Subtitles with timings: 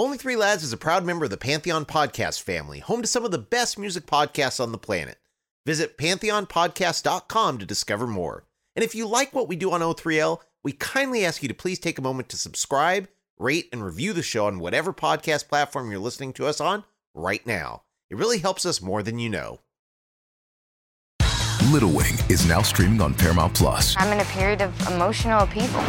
[0.00, 3.24] Only Three Lads is a proud member of the Pantheon podcast family, home to some
[3.24, 5.18] of the best music podcasts on the planet.
[5.66, 8.44] Visit pantheonpodcast.com to discover more.
[8.76, 11.80] And if you like what we do on O3L, we kindly ask you to please
[11.80, 13.08] take a moment to subscribe,
[13.40, 17.44] rate, and review the show on whatever podcast platform you're listening to us on right
[17.44, 17.82] now.
[18.08, 19.58] It really helps us more than you know.
[21.72, 23.96] Little Wing is now streaming on Paramount Plus.
[23.98, 25.82] I'm in a period of emotional upheaval.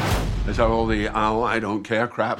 [0.48, 2.40] Is that all the oh, I don't care crap?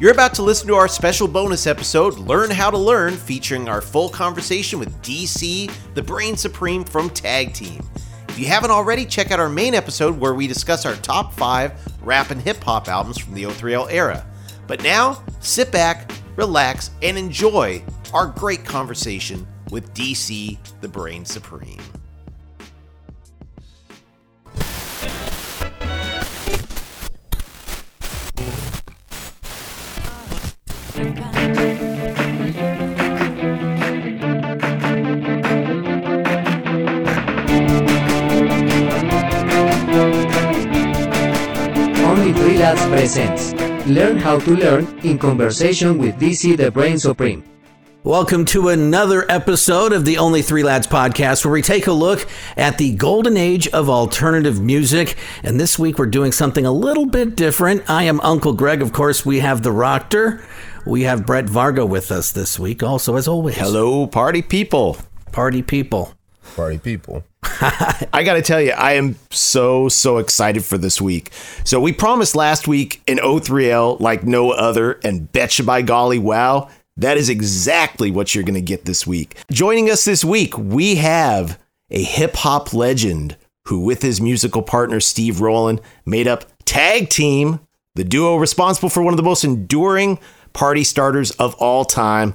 [0.00, 3.80] You're about to listen to our special bonus episode, Learn How to Learn, featuring our
[3.80, 7.84] full conversation with DC, the Brain Supreme from Tag Team.
[8.28, 11.72] If you haven't already, check out our main episode where we discuss our top five
[12.04, 14.24] rap and hip hop albums from the O3L era.
[14.68, 17.82] But now, sit back, relax, and enjoy
[18.14, 21.82] our great conversation with DC, the Brain Supreme.
[31.08, 31.16] Only
[42.34, 43.54] Three Lads presents
[43.86, 47.42] Learn How to Learn in conversation with DC the Brain Supreme.
[48.04, 52.28] Welcome to another episode of the Only Three Lads podcast, where we take a look
[52.56, 55.16] at the golden age of alternative music.
[55.42, 57.88] And this week we're doing something a little bit different.
[57.88, 58.82] I am Uncle Greg.
[58.82, 60.44] Of course, we have the Rocker.
[60.88, 63.56] We have Brett Varga with us this week, also, as always.
[63.56, 64.96] Hello, party people.
[65.32, 66.14] Party people.
[66.56, 67.24] party people.
[67.42, 71.30] I got to tell you, I am so, so excited for this week.
[71.62, 76.70] So, we promised last week an O3L like no other, and betcha by golly, wow,
[76.96, 79.36] that is exactly what you're going to get this week.
[79.52, 81.60] Joining us this week, we have
[81.90, 87.60] a hip hop legend who, with his musical partner Steve Rollin, made up Tag Team,
[87.94, 90.18] the duo responsible for one of the most enduring
[90.58, 92.34] party starters of all time.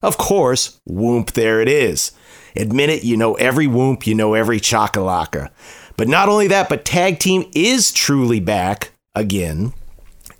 [0.00, 2.12] Of course, Whoomp, there it is.
[2.54, 5.50] Admit it, you know every Whoomp, you know every Chakalaka.
[5.96, 9.72] But not only that, but Tag Team is truly back again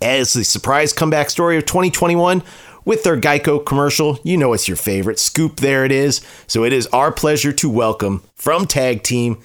[0.01, 2.41] as the surprise comeback story of 2021
[2.85, 4.17] with their Geico commercial.
[4.23, 5.19] You know it's your favorite.
[5.19, 6.25] Scoop, there it is.
[6.47, 9.41] So it is our pleasure to welcome from Tag Team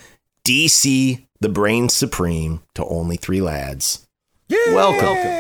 [0.47, 4.07] DC, the Brain Supreme, to Only Three Lads.
[4.51, 5.17] Welcome.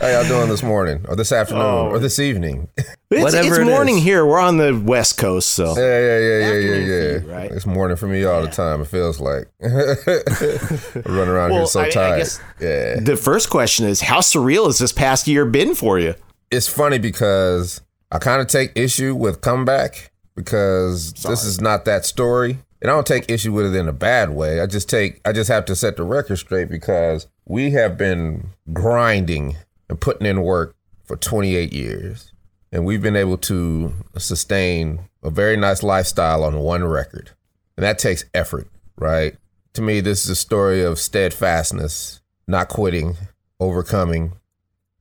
[0.00, 1.88] How y'all doing this morning, or this afternoon, oh.
[1.88, 2.68] or this evening?
[2.76, 2.88] It's,
[3.22, 4.04] Whatever it's it morning is.
[4.04, 4.24] here.
[4.24, 7.12] We're on the West Coast, so Yeah, yeah, yeah, yeah, Afternoon yeah, for yeah.
[7.12, 7.50] you, right?
[7.50, 8.80] It's morning for me all the time.
[8.82, 12.18] It feels like I run around here so I- I tired.
[12.18, 16.14] guess- yeah, the first question is how surreal has this past year been for you?
[16.50, 17.80] it's funny because
[18.12, 22.58] I kind of take issue with comeback because this is not that story.
[22.84, 24.60] And I don't take issue with it in a bad way.
[24.60, 28.50] I just take I just have to set the record straight because we have been
[28.74, 29.56] grinding
[29.88, 32.34] and putting in work for 28 years.
[32.70, 37.30] And we've been able to sustain a very nice lifestyle on one record.
[37.78, 38.68] And that takes effort,
[38.98, 39.34] right?
[39.72, 43.16] To me, this is a story of steadfastness, not quitting,
[43.60, 44.34] overcoming,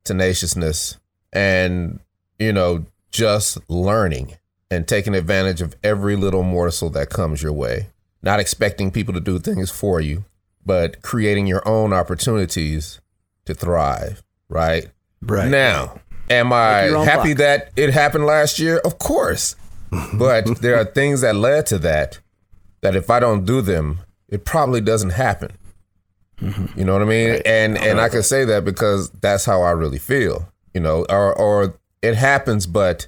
[0.06, 0.96] tenaciousness,
[1.34, 2.00] and,
[2.40, 4.38] you know, just learning
[4.74, 7.88] and taking advantage of every little morsel that comes your way.
[8.22, 10.26] Not expecting people to do things for you,
[10.66, 13.00] but creating your own opportunities
[13.46, 14.88] to thrive, right?
[15.22, 15.50] Right.
[15.50, 16.00] Now,
[16.30, 18.78] am I happy that it happened last year?
[18.80, 19.56] Of course.
[20.14, 22.20] but there are things that led to that
[22.82, 25.52] that if I don't do them, it probably doesn't happen.
[26.76, 27.30] You know what I mean?
[27.30, 27.42] Right.
[27.46, 30.50] And and I can say that because that's how I really feel.
[30.74, 33.08] You know, or or it happens, but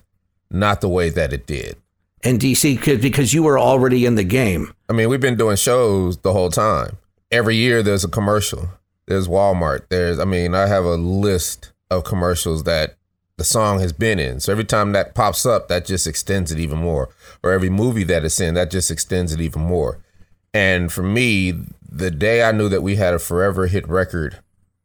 [0.50, 1.78] not the way that it did.
[2.24, 4.74] And DC, because you were already in the game.
[4.90, 6.98] I mean, we've been doing shows the whole time.
[7.32, 8.70] Every year there's a commercial.
[9.06, 9.90] There's Walmart.
[9.90, 12.98] There's I mean, I have a list of commercials that
[13.38, 14.40] the song has been in.
[14.40, 17.10] So every time that pops up, that just extends it even more.
[17.44, 20.00] Or every movie that it's in, that just extends it even more.
[20.54, 21.54] And for me,
[21.88, 24.40] the day I knew that we had a forever hit record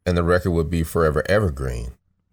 [0.05, 1.93] and the record would be forever evergreen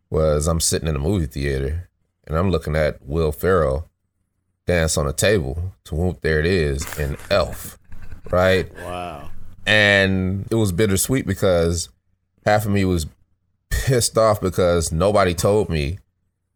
[0.10, 1.90] was I'm sitting in a movie theater
[2.28, 3.90] and I'm looking at Will Ferrell
[4.66, 7.80] dance on a table to Whoomp there it is in Elf,
[8.30, 8.72] right?
[8.84, 9.30] Wow.
[9.66, 11.90] And it was bittersweet because
[12.46, 13.08] half of me was
[13.70, 16.00] pissed off because nobody told me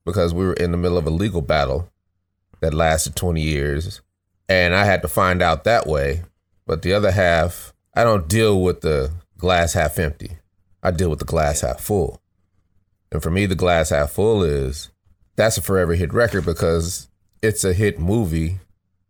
[0.06, 1.90] because we were in the middle of a legal battle
[2.60, 4.02] that lasted 20 years
[4.50, 6.24] and I had to find out that way.
[6.66, 10.38] But the other half, I don't deal with the glass half empty.
[10.84, 12.22] I deal with the glass half full.
[13.12, 14.90] And for me, the glass half full is
[15.36, 17.08] that's a forever hit record because
[17.42, 18.60] it's a hit movie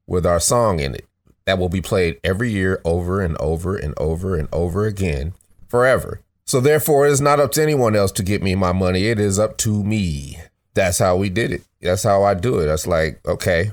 [0.08, 1.06] with our song in it
[1.46, 5.34] that will be played every year over and over and over and over again
[5.68, 6.22] forever.
[6.46, 9.06] So therefore, it's not up to anyone else to get me my money.
[9.06, 10.38] It is up to me.
[10.74, 11.64] That's how we did it.
[11.82, 12.66] That's how I do it.
[12.66, 13.72] That's like, okay,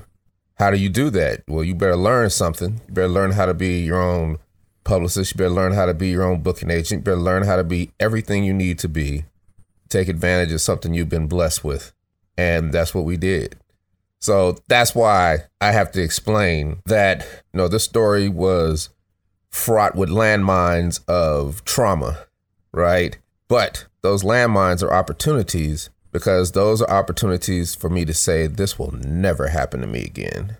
[0.55, 1.43] how do you do that?
[1.47, 2.81] Well, you better learn something.
[2.87, 4.39] You better learn how to be your own
[4.83, 5.33] publicist.
[5.33, 6.99] You better learn how to be your own booking agent.
[6.99, 9.25] You better learn how to be everything you need to be.
[9.89, 11.93] Take advantage of something you've been blessed with.
[12.39, 13.57] And that's what we did.
[14.21, 18.89] So that's why I have to explain that, you know, this story was
[19.49, 22.19] fraught with landmines of trauma,
[22.71, 23.17] right?
[23.49, 28.91] But those landmines are opportunities because those are opportunities for me to say, this will
[28.91, 30.55] never happen to me again,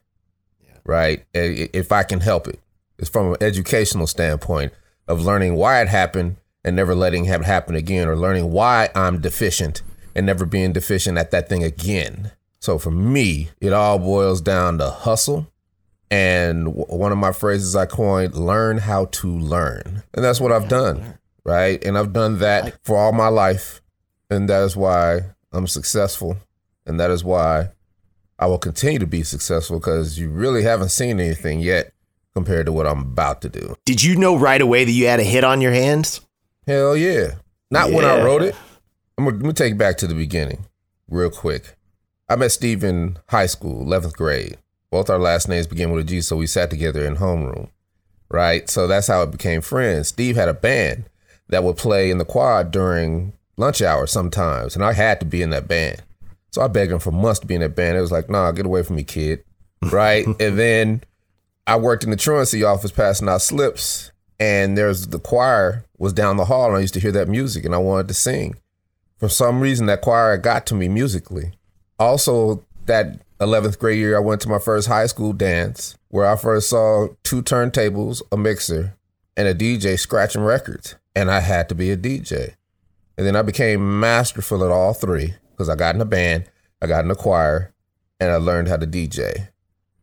[0.86, 1.24] right?
[1.34, 2.60] If I can help it.
[2.98, 4.74] It's from an educational standpoint
[5.08, 6.36] of learning why it happened
[6.66, 9.82] and never letting it happen again, or learning why I'm deficient
[10.16, 12.32] and never being deficient at that thing again.
[12.60, 15.48] So for me, it all boils down to hustle.
[16.12, 20.04] And w- one of my phrases I coined, learn how to learn.
[20.14, 21.84] And that's what I've done, right?
[21.84, 23.82] And I've done that for all my life.
[24.30, 25.22] And that is why
[25.52, 26.38] I'm successful.
[26.86, 27.70] And that is why
[28.40, 31.94] I will continue to be successful because you really haven't seen anything yet
[32.34, 33.76] compared to what I'm about to do.
[33.86, 36.22] Did you know right away that you had a hit on your hands?
[36.66, 37.36] Hell yeah.
[37.72, 38.56] Not when I wrote it.
[39.20, 40.66] I'm gonna, let me take you back to the beginning
[41.10, 41.76] real quick.
[42.30, 44.58] I met Steve in high school, 11th grade.
[44.92, 47.70] Both our last names begin with a G, so we sat together in homeroom,
[48.30, 48.70] right?
[48.70, 50.08] So that's how it became friends.
[50.08, 51.04] Steve had a band
[51.50, 55.42] that would play in the quad during lunch hour sometimes, and I had to be
[55.42, 56.02] in that band.
[56.52, 57.98] So I begged him for months to be in that band.
[57.98, 59.44] It was like, nah, get away from me, kid.
[59.92, 60.26] Right?
[60.26, 61.04] and then
[61.68, 66.38] I worked in the truancy office passing out slips, and there's the choir was down
[66.38, 68.56] the hall, and I used to hear that music, and I wanted to sing.
[69.20, 71.52] For some reason, that choir got to me musically.
[72.00, 76.36] Also, that 11th grade year, I went to my first high school dance where I
[76.36, 78.96] first saw two turntables, a mixer,
[79.36, 82.56] and a DJ scratching records, and I had to be a DJ.
[83.18, 86.46] And then I became masterful at all three because I got in a band,
[86.82, 87.74] I got in a choir,
[88.20, 89.50] and I learned how to DJ.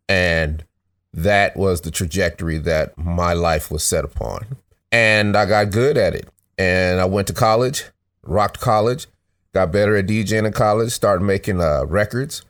[0.09, 0.65] And
[1.13, 4.59] that was the trajectory that my life was set upon.
[4.93, 6.29] And I got good at it.
[6.59, 7.85] And I went to college,
[8.29, 9.07] rocked college,
[9.55, 12.45] got better at DJing in college, started making uh, records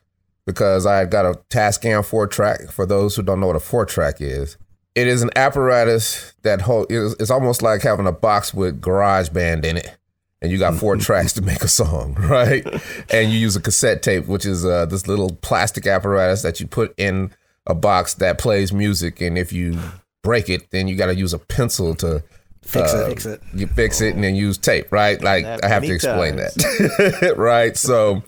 [0.46, 2.70] because I had got a Tascam four track.
[2.70, 4.56] For those who don't know what a four track is,
[4.94, 6.86] it is an apparatus that hold.
[6.90, 9.94] It's, it's almost like having a box with Garage Band in it,
[10.40, 12.64] and you got four tracks to make a song, right?
[13.10, 16.66] And you use a cassette tape, which is uh, this little plastic apparatus that you
[16.66, 17.32] put in
[17.66, 19.78] a box that plays music, and if you
[20.22, 22.22] break it, then you got to use a pencil to
[22.66, 23.08] Fix uh, it.
[23.08, 23.42] Fix it.
[23.54, 25.22] you fix it and then use tape, right?
[25.22, 26.54] Like I have to explain times.
[26.54, 27.76] that, right?
[27.76, 28.22] So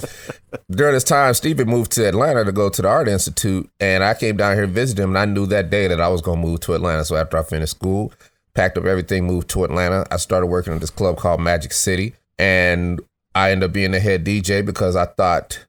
[0.71, 4.05] during this time, Steve had moved to Atlanta to go to the Art Institute, and
[4.05, 6.21] I came down here to visit him, and I knew that day that I was
[6.21, 7.05] going to move to Atlanta.
[7.05, 8.13] So after I finished school,
[8.55, 10.07] packed up everything, moved to Atlanta.
[10.11, 13.01] I started working at this club called Magic City, and
[13.35, 15.67] I ended up being the head DJ because I thought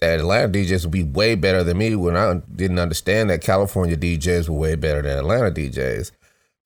[0.00, 3.96] that Atlanta DJs would be way better than me when I didn't understand that California
[3.96, 6.10] DJs were way better than Atlanta DJs.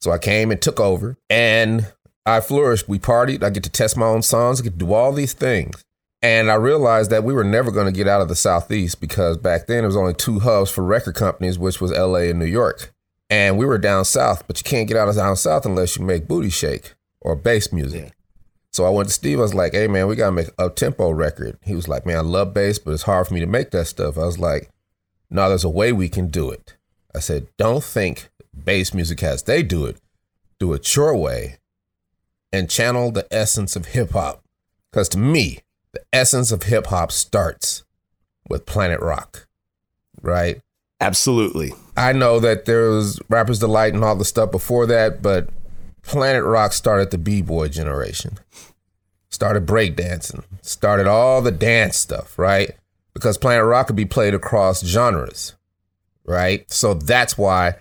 [0.00, 1.92] So I came and took over and
[2.24, 2.88] I flourished.
[2.88, 3.42] We partied.
[3.42, 4.60] I get to test my own songs.
[4.60, 5.84] I get to do all these things.
[6.20, 9.36] And I realized that we were never going to get out of the Southeast because
[9.36, 12.44] back then there was only two hubs for record companies, which was LA and New
[12.44, 12.92] York.
[13.30, 16.04] And we were down south, but you can't get out of down south unless you
[16.04, 18.12] make booty shake or bass music.
[18.72, 19.38] So I went to Steve.
[19.38, 22.16] I was like, "Hey man, we gotta make a tempo record." He was like, "Man,
[22.16, 24.70] I love bass, but it's hard for me to make that stuff." I was like,
[25.30, 26.76] no, there's a way we can do it.
[27.14, 28.30] I said, don't think
[28.64, 29.98] bass music as they do it.
[30.58, 31.58] Do it your way
[32.52, 34.42] and channel the essence of hip hop.
[34.90, 35.60] Because to me,
[35.92, 37.84] the essence of hip hop starts
[38.48, 39.46] with Planet Rock,
[40.22, 40.60] right?
[41.00, 41.72] Absolutely.
[41.96, 45.48] I know that there was Rappers Delight and all the stuff before that, but
[46.02, 48.38] Planet Rock started the B-boy generation.
[49.30, 52.72] Started breakdancing, started all the dance stuff, right?
[53.12, 55.54] Because Planet Rock could be played across genres,
[56.24, 56.68] right?
[56.72, 57.74] So that's why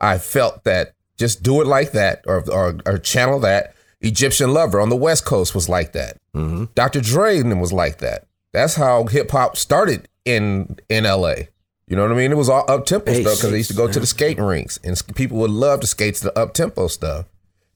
[0.00, 3.74] I felt that just do it like that or, or, or channel that.
[4.00, 6.18] Egyptian Lover on the West Coast was like that.
[6.34, 6.64] Mm-hmm.
[6.74, 7.00] Dr.
[7.00, 8.26] Dre was like that.
[8.52, 11.34] That's how hip hop started in in LA.
[11.86, 12.32] You know what I mean?
[12.32, 14.78] It was all up tempo stuff because they used to go to the skating rinks
[14.82, 17.26] and people would love to skate to the up tempo stuff.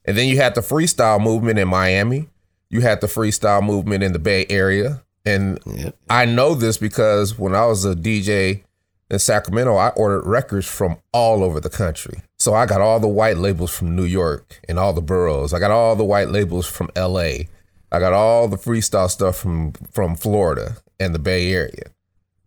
[0.05, 2.29] And then you had the freestyle movement in Miami.
[2.71, 5.03] You had the freestyle movement in the Bay Area.
[5.27, 5.97] And Yep.
[6.09, 8.63] I know this because when I was a DJ
[9.11, 12.23] in Sacramento, I ordered records from all over the country.
[12.38, 15.55] So I got all the white labels from New York and all the boroughs.
[15.55, 17.47] I got all the white labels from LA.
[17.91, 21.91] I got all the freestyle stuff from from Florida and the Bay Area.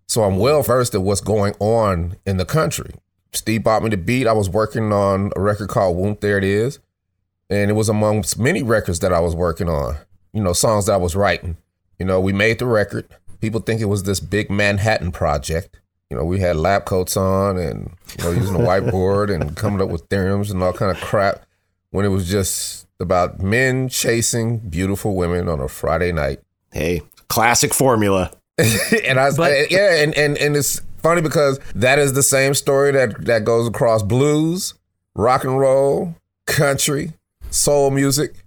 [0.07, 2.93] So I'm well versed at what's going on in the country.
[3.33, 4.27] Steve bought me the beat.
[4.27, 6.79] I was working on a record called Whoomp There It Is.
[7.49, 9.97] And it was amongst many records that I was working on,
[10.31, 11.57] you know, songs that I was writing.
[11.99, 13.07] You know, we made the record.
[13.41, 15.80] People think it was this big Manhattan project.
[16.11, 19.81] You know, we had lab coats on and, you know, using a whiteboard and coming
[19.81, 21.45] up with theorems and all kind of crap
[21.91, 26.41] when it was just about men chasing beautiful women on a Friday night.
[26.73, 28.29] Hey, classic formula.
[28.57, 29.29] and I
[29.69, 33.69] yeah, and, and and it's funny because that is the same story that that goes
[33.69, 34.73] across blues,
[35.15, 36.13] rock and roll,
[36.45, 37.13] country,
[37.51, 38.43] soul music,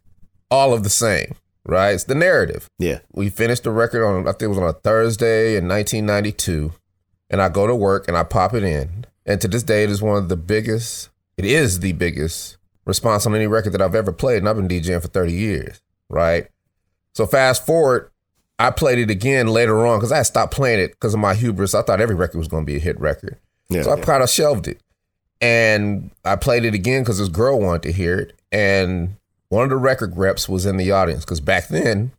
[0.51, 1.93] all of the same, right?
[1.93, 2.69] It's the narrative.
[2.79, 2.99] Yeah.
[3.15, 6.75] We finished the record on I think it was on a Thursday in 1992,
[7.35, 9.91] and I go to work and I pop it in, and to this day it
[9.91, 11.09] is one of the biggest.
[11.37, 14.69] It is the biggest response on any record that I've ever played, and I've been
[14.69, 16.47] DJing for 30 years, right?
[17.13, 18.09] So fast forward,
[18.61, 21.35] I played it again later on because I had stopped playing it because of my
[21.35, 21.75] hubris.
[21.75, 23.37] I thought every record was going to be a hit record.
[23.69, 24.05] Yeah, so I yeah.
[24.05, 24.81] kind of shelved it.
[25.41, 28.35] And I played it again because this girl wanted to hear it.
[28.53, 29.17] And
[29.49, 32.13] one of the record reps was in the audience because back then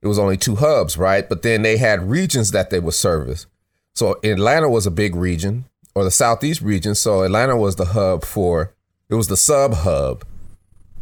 [0.00, 1.28] it was only two hubs, right?
[1.28, 3.46] But then they had regions that they would service.
[3.94, 6.94] So Atlanta was a big region or the Southeast region.
[6.94, 8.74] So Atlanta was the hub for,
[9.08, 10.24] it was the sub hub.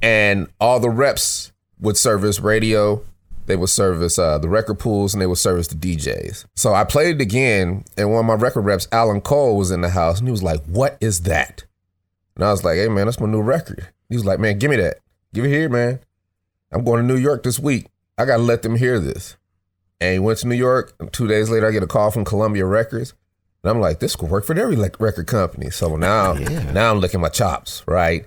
[0.02, 3.04] And all the reps would service radio,
[3.46, 6.46] they would service uh, the record pools, and they would service the DJs.
[6.54, 9.80] So I played it again, and one of my record reps, Alan Cole, was in
[9.80, 11.64] the house, and he was like, "What is that?"
[12.36, 14.70] And I was like, "Hey man, that's my new record." He was like, "Man, give
[14.70, 14.98] me that.
[15.34, 16.00] Give it here, man.
[16.70, 17.86] I'm going to New York this week.
[18.16, 19.36] I gotta let them hear this."
[20.02, 20.94] And he went to New York.
[20.98, 23.14] And two days later, I get a call from Columbia Records,
[23.62, 26.32] and I'm like, "This could work for every record company." So now,
[26.72, 28.26] now I'm licking my chops, right?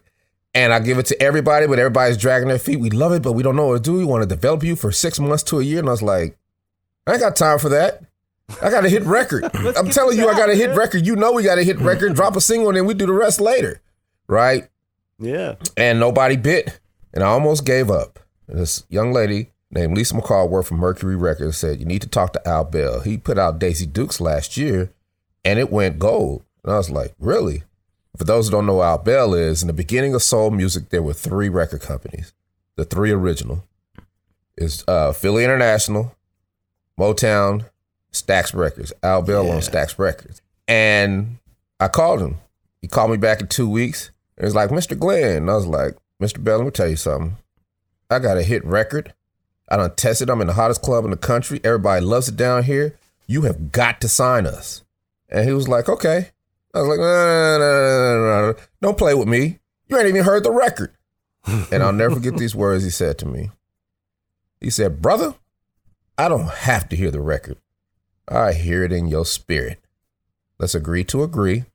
[0.53, 2.79] And I give it to everybody, but everybody's dragging their feet.
[2.79, 3.98] We love it, but we don't know what to do.
[3.98, 5.79] We want to develop you for six months to a year.
[5.79, 6.38] And I was like,
[7.05, 8.03] I ain't got time for that.
[8.62, 9.44] I got a hit record.
[9.53, 11.05] I'm telling you, I got a hit record.
[11.05, 12.13] You know, we got a hit record.
[12.15, 13.82] Drop a single, and then we do the rest later.
[14.27, 14.70] Right.
[15.20, 15.55] Yeah.
[15.75, 16.79] And nobody bit.
[17.13, 18.20] And I almost gave up.
[18.48, 22.34] This young lady named Lisa McCall worked for Mercury Records said, You need to talk
[22.34, 23.01] to Al Bell.
[23.01, 24.91] He put out Dazzey Duks last year,
[25.44, 26.44] and it went gold.
[26.63, 27.63] And I was like, Really?
[28.17, 31.03] For those who don't know Al Bell is, in the beginning of soul music, there
[31.03, 32.34] were three record companies.
[32.77, 33.63] The three original
[34.58, 36.15] is uh, Philly International,
[36.98, 37.65] Motown,
[38.13, 38.94] Stax Records.
[39.03, 40.41] Al Bell on Stax Records.
[40.67, 41.38] And
[41.79, 42.38] I called him.
[42.82, 44.12] He called me back in two weeks.
[44.38, 44.98] And he's like, Mr.
[44.98, 45.38] Glenn.
[45.38, 46.41] And I was like, Mr.
[46.44, 47.36] Bell, let me tell you something.
[48.10, 49.13] I got a hit record.
[49.70, 50.30] I done tested.
[50.30, 51.60] I'm in the hottest club in the country.
[51.64, 52.98] Everybody loves it down here.
[53.28, 54.84] You have got to sign us.
[55.30, 56.32] And he was like, okay.
[56.74, 58.56] I was like, no, no, no, no, no.
[58.82, 59.60] Don't play with me.
[59.88, 60.94] You ain't even heard the record.
[61.72, 63.52] and I'll never forget these words he said to me.
[64.60, 65.36] He said, brother,
[66.18, 67.58] I don't have to hear the record.
[68.28, 69.80] I hear it in your spirit.
[70.60, 71.66] Let's agree to agree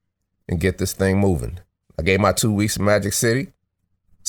[0.48, 1.60] and get this thing moving.
[1.98, 3.48] I gave my two weeks in Magic City,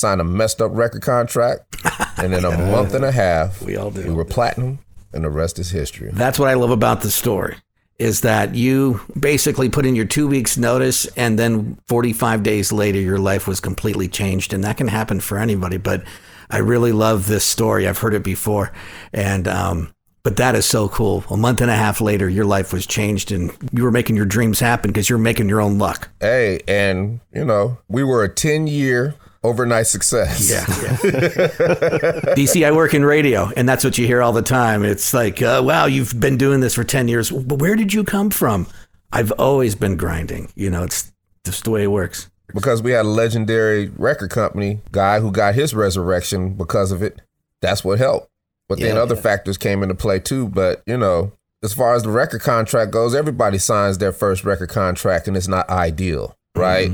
[0.01, 1.75] signed a messed up record contract,
[2.17, 4.01] and in a month and a half, We all do.
[4.07, 4.79] we were platinum,
[5.13, 6.09] and the rest is history.
[6.11, 7.55] That's what I love about the story
[7.99, 12.97] is that you basically put in your two weeks notice and then 45 days later
[12.99, 16.01] your life was completely changed and that can happen for anybody but
[16.49, 18.71] i really love this story i've heard it before
[19.13, 19.93] and um,
[20.23, 23.31] but that is so cool a month and a half later your life was changed
[23.31, 27.19] and you were making your dreams happen because you're making your own luck Hey, and
[27.31, 30.49] you know, we were a 10 year overnight success.
[30.49, 30.65] Yeah.
[32.35, 34.83] DC, I work in radio, and that's what you hear all the time.
[34.83, 37.31] It's like, uh, wow, you've been doing this for 10 years.
[37.31, 38.67] But where did you come from?
[39.11, 40.51] I've always been grinding.
[40.55, 41.11] You know, it's
[41.45, 42.29] just the way it works.
[42.53, 47.21] Because we had a legendary record company guy who got his resurrection because of it.
[47.61, 48.29] That's what helped.
[48.67, 49.01] But then Yeah.
[49.01, 50.47] other factors came into play too.
[50.49, 51.31] But you know,
[51.63, 55.47] as far as the record contract goes, everybody signs their first record contract and it's
[55.47, 56.91] not ideal, right?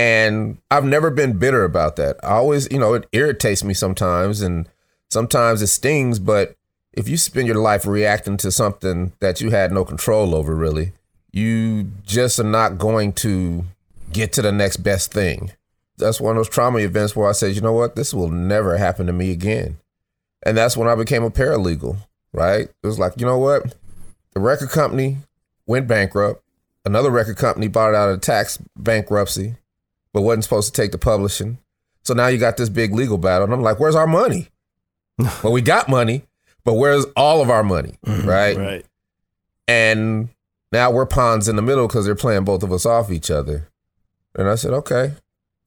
[0.00, 2.16] And I've never been bitter about that.
[2.22, 4.66] I always, you know, it irritates me sometimes and
[5.10, 6.56] sometimes it stings, but
[6.94, 10.92] if you spend your life reacting to something that you had no control over, really,
[11.32, 13.66] you just are not going to
[14.10, 15.52] get to the next best thing.
[15.98, 18.78] That's one of those trauma events where I said, you know what, this will never
[18.78, 19.76] happen to me again.
[20.46, 21.98] And that's when I became a paralegal,
[22.32, 22.70] right?
[22.70, 23.74] It was like, you know what?
[24.32, 25.18] The record company
[25.66, 26.42] went bankrupt.
[26.86, 29.56] Another record company bought it out of tax bankruptcy,
[30.12, 31.58] but wasn't supposed to take the publishing.
[32.02, 33.44] So now you got this big legal battle.
[33.44, 34.48] And I'm like, where's our money?
[35.42, 36.24] well, we got money,
[36.64, 37.94] but where's all of our money?
[38.06, 38.28] Mm-hmm.
[38.28, 38.56] Right.
[38.56, 38.86] Right.
[39.68, 40.30] And
[40.72, 43.68] now we're pawns in the middle because they're playing both of us off each other.
[44.34, 45.14] And I said, okay.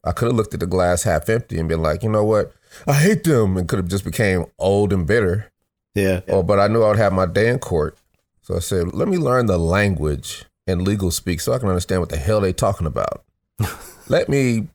[0.04, 2.54] I could have looked at the glass half empty and been like, you know what?
[2.88, 5.52] I hate them and could have just became old and bitter.
[5.96, 6.22] Yeah.
[6.28, 7.98] Oh, but I knew I would have my day in court.
[8.42, 12.02] So I said, let me learn the language and legal speak so I can understand
[12.02, 13.24] what the hell they talking about.
[14.08, 14.68] let me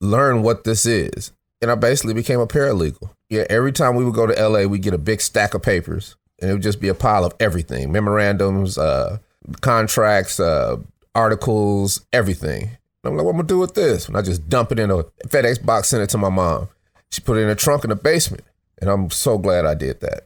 [0.00, 1.32] learn what this is.
[1.62, 3.10] And I basically became a paralegal.
[3.28, 6.16] Yeah, every time we would go to LA, we get a big stack of papers
[6.40, 9.18] and it would just be a pile of everything memorandums, uh,
[9.60, 10.76] contracts, uh,
[11.14, 12.62] articles, everything.
[12.62, 14.08] And I'm like, what am I gonna do with this?
[14.08, 16.68] And I just dump it in a FedEx box, send it to my mom.
[17.10, 18.44] She put it in a trunk in the basement.
[18.80, 20.24] And I'm so glad I did that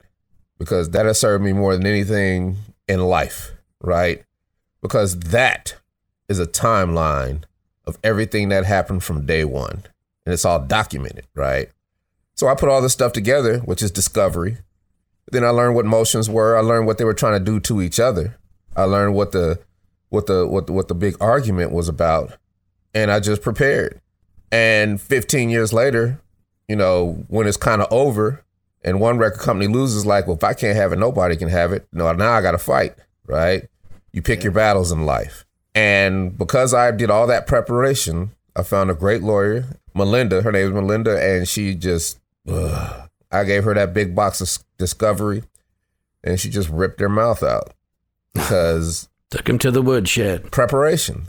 [0.58, 2.56] because that has served me more than anything
[2.86, 4.24] in life, right?
[4.80, 5.74] Because that
[6.28, 7.42] is a timeline
[7.86, 9.84] of everything that happened from day one.
[10.26, 11.68] And it's all documented, right?
[12.34, 14.58] So I put all this stuff together, which is discovery.
[15.30, 16.56] Then I learned what motions were.
[16.56, 18.36] I learned what they were trying to do to each other.
[18.76, 19.60] I learned what the
[20.08, 22.36] what the what the, what the big argument was about,
[22.92, 24.00] and I just prepared.
[24.50, 26.20] And 15 years later,
[26.68, 28.44] you know, when it's kind of over,
[28.82, 31.72] and one record company loses, like, well, if I can't have it, nobody can have
[31.72, 31.86] it.
[31.92, 32.94] No, now I got to fight,
[33.26, 33.68] right?
[34.12, 35.43] You pick your battles in life.
[35.74, 40.42] And because I did all that preparation, I found a great lawyer, Melinda.
[40.42, 44.64] Her name is Melinda, and she just, ugh, I gave her that big box of
[44.78, 45.42] discovery,
[46.22, 47.74] and she just ripped their mouth out
[48.32, 50.52] because Took him to the woodshed.
[50.52, 51.26] preparation.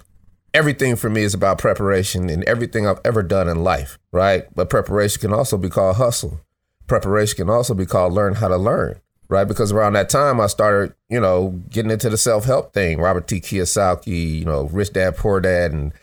[0.54, 4.46] Everything for me is about preparation and everything I've ever done in life, right?
[4.54, 6.40] But preparation can also be called hustle.
[6.88, 9.48] Preparation can also be called learn how to learn, right?
[9.48, 13.00] Because around that time, I started, you know, getting into the self help thing.
[13.00, 13.40] Robert T.
[13.42, 15.94] Kiyosaki, you know, Rich Dad Poor Dad, and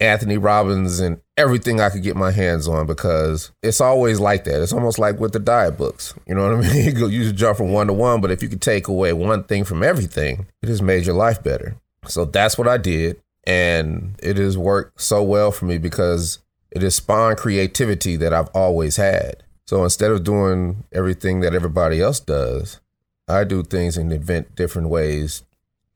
[0.00, 4.62] Anthony Robbins, and everything I could get my hands on because it's always like that.
[4.62, 6.14] It's almost like with the diet books.
[6.26, 6.96] You know what I mean?
[6.96, 9.64] You just jump from one to one, but if you could take away one thing
[9.64, 11.76] from everything, it has made your life better.
[12.06, 13.20] So that's what I did.
[13.46, 16.38] And it has worked so well for me because
[16.70, 19.42] it has spawned creativity that I've always had.
[19.66, 22.80] So instead of doing everything that everybody else does,
[23.28, 25.42] I do things and invent different ways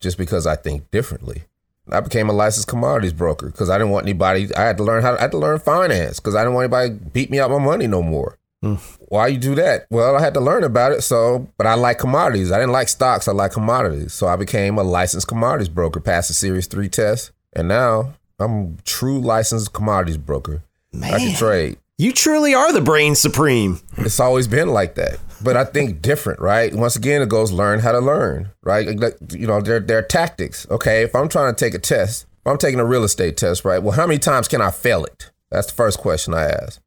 [0.00, 1.44] just because I think differently.
[1.90, 4.54] I became a licensed commodities broker because I didn't want anybody.
[4.54, 5.16] I had to learn how.
[5.16, 7.58] I had to learn finance because I didn't want anybody to beat me out my
[7.58, 8.36] money no more.
[8.62, 8.74] Hmm.
[9.08, 9.86] Why you do that?
[9.88, 11.02] Well, I had to learn about it.
[11.02, 12.50] So, but I like commodities.
[12.52, 13.28] I didn't like stocks.
[13.28, 14.12] I like commodities.
[14.12, 18.76] So I became a licensed commodities broker, passed the Series Three test, and now I'm
[18.78, 20.62] a true licensed commodities broker.
[20.92, 21.14] Man.
[21.14, 21.78] I can trade.
[22.00, 23.80] You truly are the brain supreme.
[23.96, 25.18] It's always been like that.
[25.42, 26.72] But I think different, right?
[26.72, 28.96] Once again, it goes learn how to learn, right?
[28.98, 30.64] Like, You know, there there are tactics.
[30.70, 33.64] Okay, if I'm trying to take a test, if I'm taking a real estate test,
[33.64, 33.82] right?
[33.82, 35.30] Well, how many times can I fail it?
[35.50, 36.80] That's the first question I ask.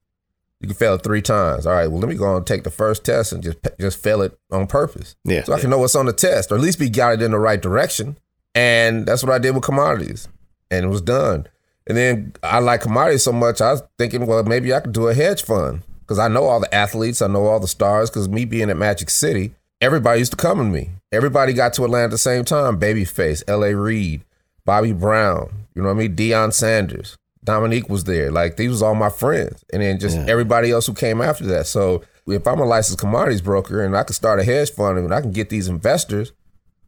[0.61, 1.65] You can fail it three times.
[1.65, 1.87] All right.
[1.91, 4.65] Well, let me go and take the first test and just just fail it on
[4.67, 5.17] purpose.
[5.25, 5.43] Yeah.
[5.43, 7.39] So I can know what's on the test, or at least be guided in the
[7.39, 8.17] right direction.
[8.55, 10.29] And that's what I did with commodities,
[10.69, 11.47] and it was done.
[11.91, 15.09] And then I like commodities so much, I was thinking, well, maybe I could do
[15.09, 18.09] a hedge fund because I know all the athletes, I know all the stars.
[18.09, 20.91] Because me being at Magic City, everybody used to come to me.
[21.11, 22.79] Everybody got to Atlanta at the same time.
[22.79, 23.75] Babyface, L.A.
[23.75, 24.23] Reid,
[24.63, 26.15] Bobby Brown, you know what I mean?
[26.15, 28.31] Deion Sanders, Dominique was there.
[28.31, 31.67] Like these was all my friends, and then just everybody else who came after that.
[31.67, 35.13] So if I'm a licensed commodities broker and I can start a hedge fund and
[35.13, 36.31] I can get these investors,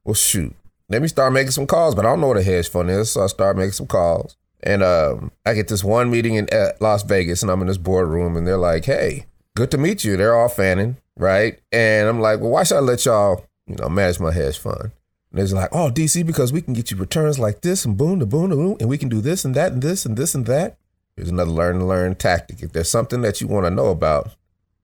[0.06, 0.56] well, shoot,
[0.88, 1.94] let me start making some calls.
[1.94, 4.38] But I don't know what a hedge fund is, so I start making some calls.
[4.64, 7.78] And um, I get this one meeting in uh, Las Vegas, and I'm in this
[7.78, 11.60] boardroom, and they're like, "Hey, good to meet you." They're all fanning, right?
[11.72, 14.92] And I'm like, "Well, why should I let y'all, you know, manage my hedge fund?"
[15.32, 18.20] And they're like, "Oh, DC, because we can get you returns like this, and boom,
[18.22, 20.34] to boom, to boom, and we can do this and that and this and this
[20.34, 20.78] and that."
[21.18, 22.64] Here's another learn to learn tactic.
[22.64, 24.34] If there's something that you want to know about,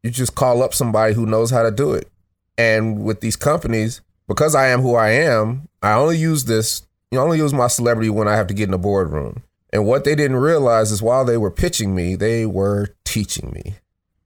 [0.04, 2.12] you just call up somebody who knows how to do it.
[2.58, 7.20] And with these companies, because I am who I am, I only use this You
[7.20, 9.42] only use my celebrity when I have to get in the boardroom.
[9.72, 13.76] And what they didn't realize is while they were pitching me, they were teaching me.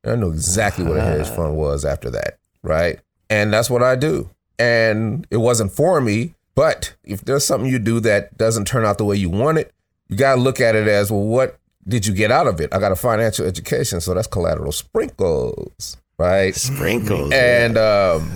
[0.03, 2.99] And I knew exactly what a hedge fund was after that, right?
[3.29, 4.29] And that's what I do.
[4.59, 8.97] And it wasn't for me, but if there's something you do that doesn't turn out
[8.97, 9.73] the way you want it,
[10.09, 12.73] you got to look at it as well, what did you get out of it?
[12.73, 16.55] I got a financial education, so that's collateral sprinkles, right?
[16.55, 17.31] Sprinkles.
[17.33, 18.31] And um,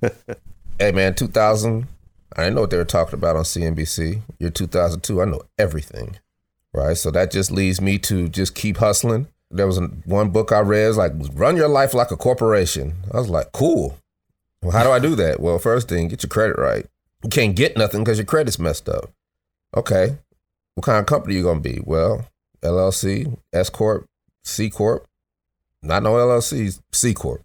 [0.78, 1.86] hey, man, 2000,
[2.36, 4.20] I didn't know what they were talking about on CNBC.
[4.38, 6.18] Year 2002, I know everything,
[6.74, 6.96] right?
[6.96, 9.28] So that just leads me to just keep hustling.
[9.50, 12.94] There was one book I read, like run your life like a corporation.
[13.12, 13.98] I was like, cool.
[14.62, 15.40] Well, how do I do that?
[15.40, 16.86] Well, first thing, get your credit right.
[17.22, 19.10] You can't get nothing because your credit's messed up.
[19.76, 20.16] Okay,
[20.74, 21.80] what kind of company you gonna be?
[21.84, 22.26] Well,
[22.62, 24.06] LLC, S corp,
[24.44, 25.06] C corp.
[25.82, 27.42] Not no LLC, C corp.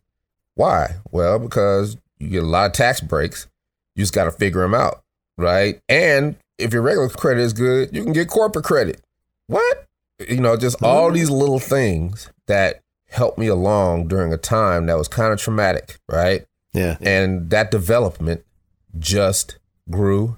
[0.55, 0.95] Why?
[1.11, 3.47] Well, because you get a lot of tax breaks.
[3.95, 5.03] You just got to figure them out,
[5.37, 5.79] right?
[5.89, 9.01] And if your regular credit is good, you can get corporate credit.
[9.47, 9.85] What?
[10.27, 11.15] You know, just all mm-hmm.
[11.15, 15.97] these little things that helped me along during a time that was kind of traumatic,
[16.07, 16.45] right?
[16.73, 16.97] Yeah.
[17.01, 18.45] And that development
[18.97, 19.57] just
[19.89, 20.37] grew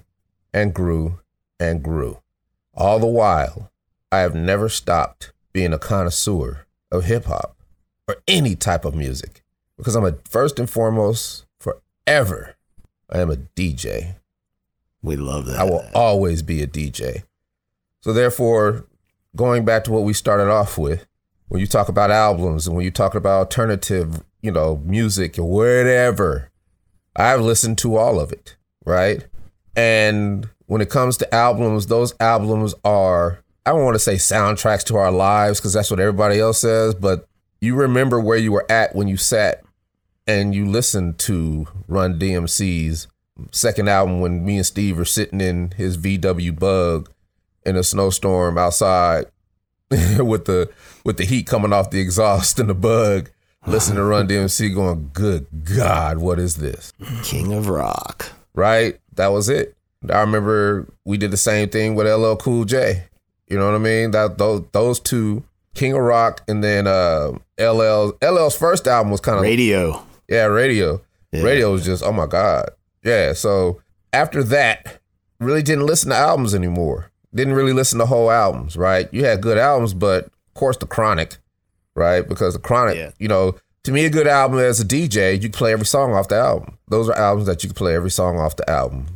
[0.52, 1.20] and grew
[1.58, 2.20] and grew.
[2.74, 3.70] All the while,
[4.12, 7.56] I have never stopped being a connoisseur of hip hop
[8.08, 9.42] or any type of music
[9.76, 12.56] because I'm a first and foremost forever.
[13.10, 14.16] I am a DJ.
[15.02, 15.58] We love that.
[15.58, 17.24] I will always be a DJ.
[18.00, 18.86] So therefore,
[19.36, 21.06] going back to what we started off with,
[21.48, 25.44] when you talk about albums and when you talk about alternative, you know, music or
[25.44, 26.50] whatever,
[27.16, 29.26] I've listened to all of it, right?
[29.74, 34.84] And when it comes to albums, those albums are I don't want to say soundtracks
[34.84, 37.26] to our lives because that's what everybody else says, but
[37.60, 39.62] you remember where you were at when you sat
[40.26, 43.06] and you listened to Run DMC's
[43.50, 47.10] second album when me and Steve were sitting in his VW bug
[47.64, 49.26] in a snowstorm outside
[49.90, 50.70] with the
[51.04, 53.30] with the heat coming off the exhaust and the bug,
[53.66, 56.92] listening to Run DMC going, Good God, what is this?
[57.22, 58.32] King of Rock.
[58.54, 58.98] Right?
[59.14, 59.76] That was it.
[60.08, 63.04] I remember we did the same thing with LL Cool J.
[63.48, 64.12] You know what I mean?
[64.12, 65.42] That those those two,
[65.74, 70.04] King of Rock, and then uh, LL LL's first album was kind of Radio.
[70.28, 71.00] Yeah, radio.
[71.32, 71.42] Yeah.
[71.42, 72.70] Radio was just oh my god.
[73.02, 73.32] Yeah.
[73.32, 75.00] So after that,
[75.38, 77.10] really didn't listen to albums anymore.
[77.34, 78.76] Didn't really listen to whole albums.
[78.76, 79.08] Right?
[79.12, 81.36] You had good albums, but of course the Chronic,
[81.94, 82.26] right?
[82.26, 83.10] Because the Chronic, Yeah.
[83.18, 83.54] you know.
[83.84, 86.36] To me, a good album as a DJ, you can play every song off the
[86.36, 86.76] album.
[86.88, 89.06] Those are albums that you can play every song off the album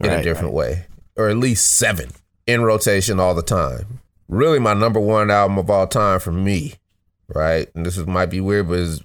[0.00, 2.10] in a Right, different way, or at least seven
[2.46, 4.00] in rotation all the time.
[4.26, 6.76] Really, my number one album of all time for me,
[7.28, 7.68] right?
[7.74, 9.04] And this is, might be weird, but is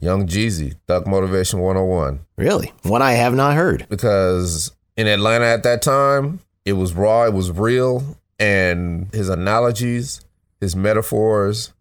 [0.00, 2.18] Young Jeezy, Thug Motivation 101.
[2.36, 2.72] Really?
[2.82, 3.86] One I have not heard.
[3.88, 10.20] Because in Atlanta at that time, it was raw, it was real, and his analogies,
[10.60, 11.72] his metaphors,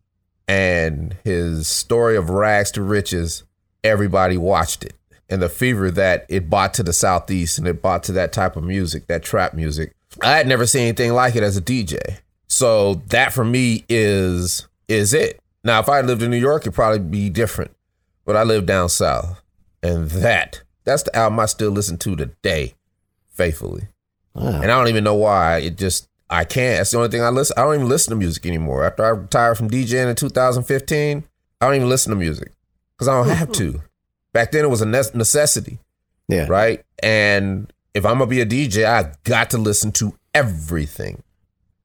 [0.48, 3.44] and his story of rags to riches,
[3.84, 4.94] everybody watched it.
[5.30, 8.56] And the fever that it brought to the Southeast and it brought to that type
[8.56, 9.94] of music, that trap music.
[10.22, 12.20] I had never seen anything like it as a DJ.
[12.48, 15.42] So that for me is is it.
[15.66, 17.72] Now if I lived in New York, it'd probably be different.
[18.24, 19.42] But I live down south.
[19.84, 22.76] And that, that's the album I still listen to today,
[23.34, 23.90] faithfully.
[24.38, 24.62] Wow.
[24.62, 25.58] And I don't even know why.
[25.60, 26.78] It just I can't.
[26.78, 27.56] That's the only thing I listen.
[27.58, 28.84] I don't even listen to music anymore.
[28.84, 31.24] After I retired from DJing in 2015,
[31.62, 32.52] I don't even listen to music
[32.96, 33.72] because I don't have to.
[33.74, 33.78] Hmm.
[34.34, 35.80] Back then, it was a necessity,
[36.28, 36.46] Yeah.
[36.48, 36.84] right?
[37.02, 41.24] And if I'm gonna be a DJ, I got to listen to everything.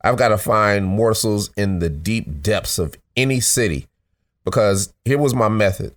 [0.05, 3.87] I've got to find morsels in the deep depths of any city
[4.45, 5.95] because here was my method.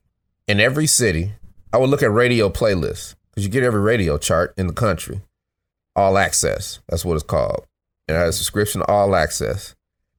[0.47, 1.31] In every city,
[1.73, 5.21] I would look at radio playlists because you get every radio chart in the country.
[5.95, 7.65] All access, that's what it's called.
[8.07, 9.75] And I had a subscription to all access.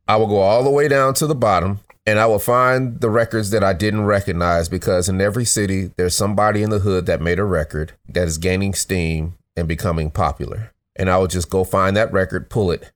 [0.09, 3.11] I will go all the way down to the bottom and I will find the
[3.11, 7.21] records that I didn't recognize because in every city, there's somebody in the hood that
[7.21, 10.73] made a record that is gaining steam and becoming popular.
[10.95, 12.93] And I would just go find that record, pull it,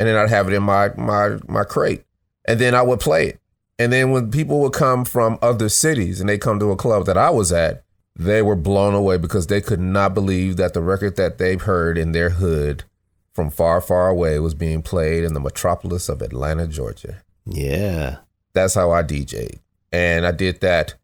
[0.00, 2.04] and then I'd have it in my my my crate.
[2.46, 3.40] And then I would play it.
[3.78, 7.06] And then when people would come from other cities and they come to a club
[7.06, 7.83] that I was at,
[8.16, 11.98] they were blown away because they could not believe that the record that they've heard
[11.98, 12.84] in their hood
[13.32, 17.22] from far, far away was being played in the metropolis of Atlanta, Georgia.
[17.44, 18.18] Yeah.
[18.52, 19.58] That's how I DJ'd.
[19.92, 20.94] And I did that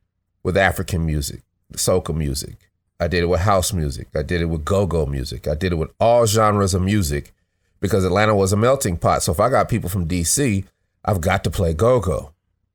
[0.42, 1.42] with African music,
[1.74, 2.70] soca music.
[3.00, 4.08] I did it with house music.
[4.14, 5.48] I did it with go-go music.
[5.48, 7.32] I did it with all genres of music
[7.80, 9.22] because Atlanta was a melting pot.
[9.22, 10.64] So if I got people from DC,
[11.04, 12.32] I've got to play go-go,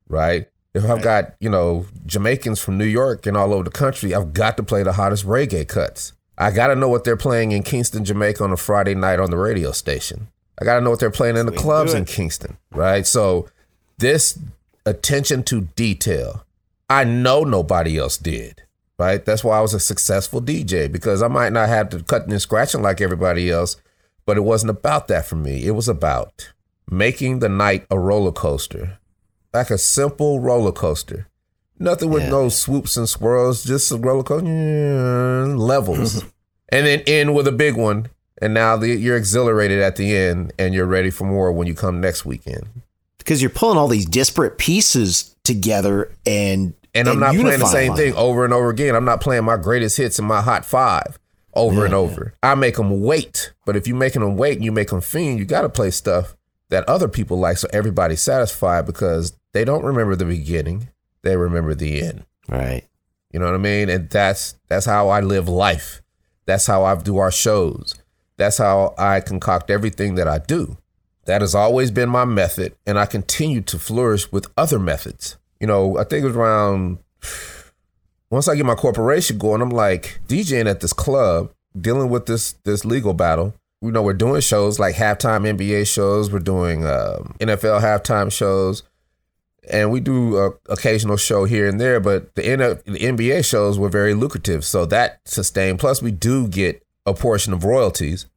[0.09, 0.47] right?
[0.75, 4.33] If I've got, you know, Jamaicans from New York and all over the country, I've
[4.33, 6.11] got to play the hottest reggae cuts.
[6.37, 9.29] I got to know what they're playing in Kingston, Jamaica on a Friday night on
[9.29, 10.27] the radio station.
[10.59, 13.07] I got to know what they're playing in the clubs in Kingston, right?
[13.07, 13.47] So
[13.99, 14.37] this
[14.85, 16.45] attention to detail,
[16.89, 18.63] I know nobody else did,
[18.99, 19.23] right?
[19.23, 22.41] That's why I was a successful DJ because I might not have to cutting and
[22.41, 23.77] scratching like everybody else,
[24.25, 25.65] but it wasn't about that for me.
[25.65, 26.51] It was about
[26.91, 28.99] making the night a roller coaster,
[29.55, 31.27] like a simple roller coaster.
[31.77, 36.27] Nothing with no swoops and swirls, just a roller coaster levels, mm-hmm.
[36.69, 38.07] and then end with a big one.
[38.41, 41.73] And now the, you're exhilarated at the end, and you're ready for more when you
[41.73, 42.67] come next weekend.
[43.17, 47.95] Because you're pulling all these disparate pieces together and And I'm not playing the same
[47.95, 48.95] thing over and over again.
[48.95, 51.17] I'm not playing my greatest hits and my hot five
[51.53, 52.33] over and over.
[52.43, 53.53] I make them wait.
[53.65, 55.89] But if you're making them wait and you make them fiend, you got to play
[55.91, 56.35] stuff
[56.69, 60.89] that other people like so everybody's satisfied because they don't remember the beginning.
[61.21, 62.25] They remember the end.
[62.49, 62.83] Right.
[63.31, 63.87] You know what I mean?
[63.87, 66.01] And that's that's how I live life.
[66.45, 67.95] That's how I do our shows.
[68.35, 70.77] That's how I concoct everything that I do.
[71.23, 75.37] That has always been my method, and I continue to flourish with other methods.
[75.61, 76.99] You know, I think it was around
[78.29, 82.51] once I get my corporation going, I'm like DJing at this club, dealing with this
[82.65, 83.53] this legal battle.
[83.81, 86.29] You know, we're doing shows like halftime NBA shows.
[86.29, 88.83] We're doing um, NFL halftime shows
[89.69, 92.41] and we do a occasional show here and there, but the,
[92.85, 95.79] the NBA shows were very lucrative, so that sustained.
[95.79, 98.27] Plus, we do get a portion of royalties,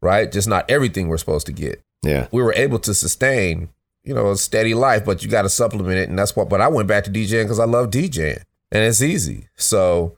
[0.00, 0.30] right?
[0.30, 1.82] Just not everything we're supposed to get.
[2.02, 2.26] Yeah.
[2.32, 3.68] We were able to sustain,
[4.04, 6.48] you know, a steady life, but you got to supplement it, and that's what.
[6.48, 9.48] But I went back to DJing because I love DJing, and it's easy.
[9.56, 10.16] So,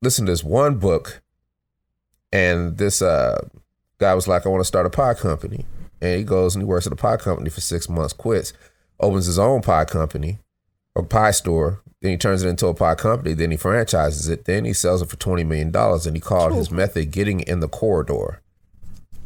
[0.00, 1.22] listen to this one book,
[2.32, 3.46] and this uh,
[3.98, 5.66] guy was like, "I want to start a pie company,"
[6.00, 8.52] and he goes and he works at a pie company for six months, quits
[9.00, 10.38] opens his own pie company
[10.94, 11.82] or pie store.
[12.00, 13.34] Then he turns it into a pie company.
[13.34, 14.44] Then he franchises it.
[14.44, 15.74] Then he sells it for $20 million.
[15.74, 18.40] And he called his method getting in the corridor.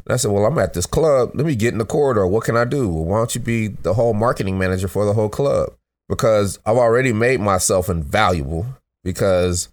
[0.05, 1.31] And I said, Well, I'm at this club.
[1.33, 2.27] Let me get in the corridor.
[2.27, 2.89] What can I do?
[2.89, 5.73] Well, why don't you be the whole marketing manager for the whole club?
[6.09, 8.65] Because I've already made myself invaluable
[9.03, 9.69] because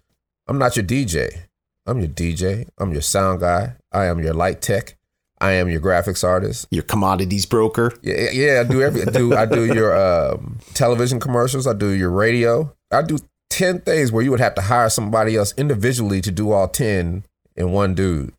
[0.47, 1.43] I'm not your DJ.
[1.85, 2.69] I'm your DJ.
[2.77, 3.75] I'm your sound guy.
[3.91, 4.95] I am your light tech.
[5.41, 6.67] I am your graphics artist.
[6.69, 7.91] Your commodities broker.
[8.03, 11.89] Yeah, yeah, I do every I do I do your um, television commercials, I do
[11.89, 12.73] your radio.
[12.91, 13.17] I do
[13.49, 17.25] 10 things where you would have to hire somebody else individually to do all 10
[17.55, 18.33] in one dude.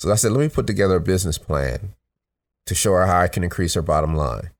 [0.00, 1.94] So I said, let me put together a business plan
[2.66, 4.50] to show her how I can increase her bottom line.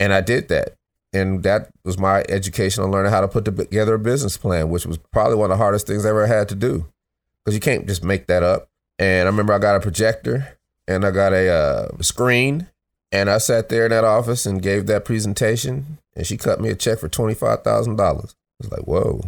[0.00, 0.76] And I did that.
[1.12, 4.86] And that was my education on learning how to put together a business plan, which
[4.86, 6.86] was probably one of the hardest things I ever had to do.
[7.44, 8.68] Because you can't just make that up.
[8.98, 10.55] And I remember I got a projector
[10.88, 12.68] and I got a uh, screen,
[13.12, 16.70] and I sat there in that office and gave that presentation, and she cut me
[16.70, 18.34] a check for twenty five thousand dollars.
[18.60, 19.22] I was like, whoa,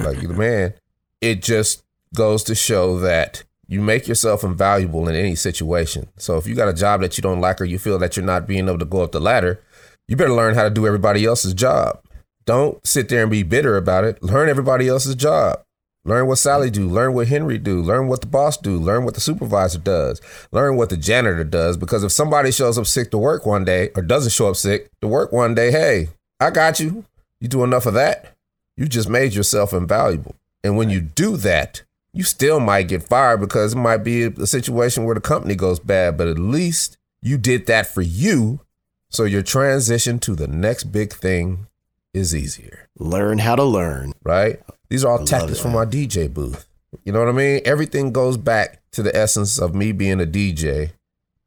[0.00, 0.74] like the man.
[1.20, 1.84] It just
[2.14, 6.08] goes to show that you make yourself invaluable in any situation.
[6.18, 8.26] So if you got a job that you don't like or you feel that you're
[8.26, 9.62] not being able to go up the ladder,
[10.08, 12.02] you better learn how to do everybody else's job.
[12.44, 14.22] Don't sit there and be bitter about it.
[14.22, 15.62] Learn everybody else's job.
[16.04, 16.88] Learn what Sally do.
[16.88, 17.80] Learn what Henry do.
[17.80, 18.76] Learn what the boss do.
[18.76, 20.20] Learn what the supervisor does.
[20.50, 21.76] Learn what the janitor does.
[21.76, 24.90] Because if somebody shows up sick to work one day or doesn't show up sick
[25.00, 26.08] to work one day, hey,
[26.40, 27.04] I got you.
[27.40, 28.36] You do enough of that,
[28.76, 30.36] you just made yourself invaluable.
[30.62, 34.46] And when you do that, you still might get fired because it might be a
[34.46, 38.60] situation where the company goes bad, but at least you did that for you.
[39.08, 41.66] So your transition to the next big thing
[42.14, 42.88] is easier.
[42.98, 44.12] Learn how to learn.
[44.22, 44.60] Right?
[44.92, 46.66] These are all love tactics it, from our DJ booth.
[47.04, 47.62] You know what I mean?
[47.64, 50.92] Everything goes back to the essence of me being a DJ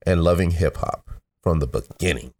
[0.03, 1.11] and loving hip hop
[1.43, 2.33] from the beginning.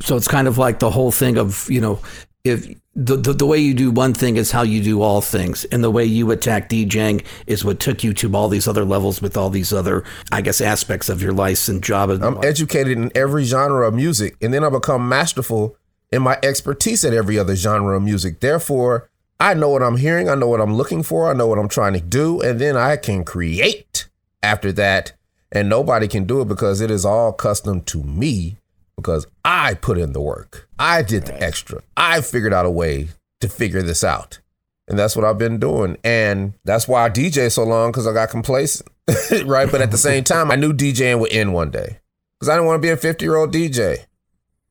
[0.00, 1.98] So it's kind of like the whole thing of, you know,
[2.44, 5.64] if the, the, the way you do one thing is how you do all things.
[5.64, 9.20] And the way you attack DJing is what took you to all these other levels
[9.20, 12.10] with all these other, I guess, aspects of your life and job.
[12.10, 12.44] I'm life.
[12.44, 15.76] educated in every genre of music, and then I become masterful
[16.12, 18.38] in my expertise at every other genre of music.
[18.38, 21.58] Therefore, I know what I'm hearing, I know what I'm looking for, I know what
[21.58, 24.08] I'm trying to do, and then I can create
[24.42, 25.12] after that.
[25.52, 28.56] And nobody can do it because it is all custom to me
[28.96, 30.68] because I put in the work.
[30.78, 31.82] I did the extra.
[31.96, 33.08] I figured out a way
[33.40, 34.40] to figure this out.
[34.88, 35.96] And that's what I've been doing.
[36.02, 38.88] And that's why I DJ so long because I got complacent.
[39.44, 39.70] right.
[39.70, 41.98] But at the same time, I knew DJing would end one day
[42.38, 43.98] because I didn't want to be a 50 year old DJ.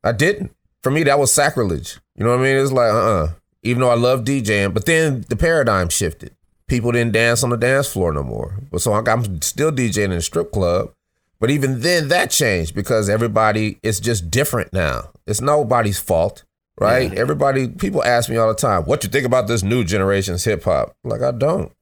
[0.04, 0.54] I didn't.
[0.82, 1.98] For me, that was sacrilege.
[2.14, 2.56] You know what I mean?
[2.56, 6.34] It's like, uh uh Even though I love DJing, but then the paradigm shifted.
[6.68, 8.60] People didn't dance on the dance floor no more.
[8.70, 10.92] But so I'm still DJing in a strip club.
[11.38, 15.10] But even then, that changed because everybody is just different now.
[15.26, 16.44] It's nobody's fault,
[16.78, 17.12] right?
[17.12, 20.64] Everybody, people ask me all the time, what you think about this new generation's hip
[20.64, 20.96] hop?
[21.04, 21.72] Like, I don't.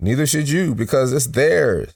[0.00, 1.94] Neither should you because it's theirs.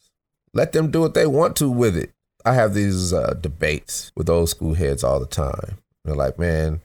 [0.55, 2.13] Let them do what they want to with it.
[2.45, 5.79] I have these uh, debates with old school heads all the time.
[6.05, 6.83] They're like, man,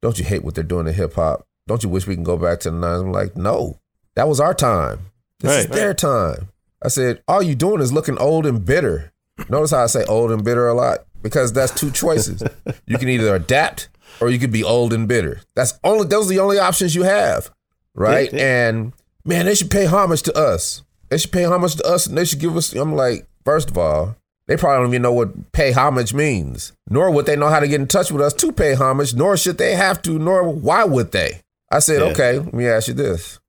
[0.00, 1.46] don't you hate what they're doing to hip hop?
[1.66, 3.00] Don't you wish we can go back to the 90s?
[3.00, 3.78] I'm like, no,
[4.14, 4.98] that was our time.
[5.40, 5.74] This is Right.
[5.74, 6.48] their time.
[6.82, 9.12] I said, all you doing is looking old and bitter.
[9.48, 11.06] Notice how I say old and bitter a lot?
[11.22, 12.42] Because that's two choices.
[12.86, 13.88] you can either adapt
[14.20, 15.40] or you could be old and bitter.
[15.56, 17.50] That's only those are the only options you have.
[17.94, 18.32] Right?
[18.34, 18.92] And
[19.24, 20.82] man, they should pay homage to us.
[21.08, 23.78] They should pay homage to us and they should give us I'm like, first of
[23.78, 26.72] all, they probably don't even know what pay homage means.
[26.90, 29.38] Nor would they know how to get in touch with us to pay homage, nor
[29.38, 31.40] should they have to, nor why would they?
[31.74, 32.08] I said, Yeah.
[32.12, 33.40] okay, let me ask you this.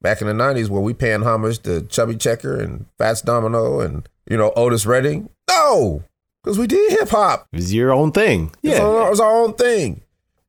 [0.00, 4.08] Back in the 90s, were we paying homage to Chubby Checker and Fats Domino and,
[4.28, 5.28] you know, Otis Redding?
[5.50, 6.02] No,
[6.42, 7.46] because we did hip hop.
[7.52, 8.52] It was your own thing.
[8.62, 8.80] Yeah.
[8.80, 10.00] our- It was our own thing.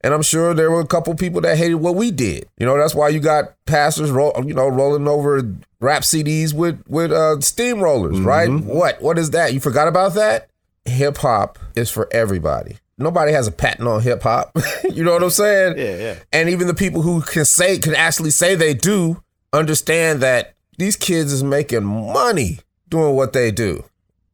[0.02, 2.48] And I'm sure there were a couple people that hated what we did.
[2.60, 5.42] You know, that's why you got pastors, roll, you know, rolling over
[5.80, 8.50] rap CDs with with uh, steamrollers, right?
[8.52, 9.02] What?
[9.02, 9.54] What is that?
[9.54, 10.48] You forgot about that?
[10.86, 12.78] Hip hop is for everybody.
[12.98, 14.58] Nobody has a patent on hip hop.
[14.92, 15.78] you know what I'm saying?
[15.78, 16.16] Yeah, yeah.
[16.32, 20.96] And even the people who can say can actually say they do understand that these
[20.96, 23.84] kids is making money doing what they do.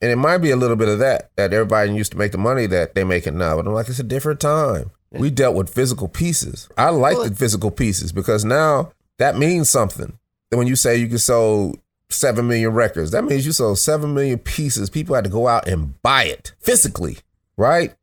[0.02, 2.38] And it might be a little bit of that, that everybody used to make the
[2.38, 3.56] money that they making now.
[3.56, 4.92] But I'm like, it's a different time.
[5.12, 6.70] We dealt with physical pieces.
[6.78, 10.18] I like the physical pieces because now that means something.
[10.52, 11.76] When you say you can sell
[12.10, 14.90] seven million records, that means you sold seven million pieces.
[14.90, 17.18] People had to go out and buy it physically,
[17.58, 17.94] right?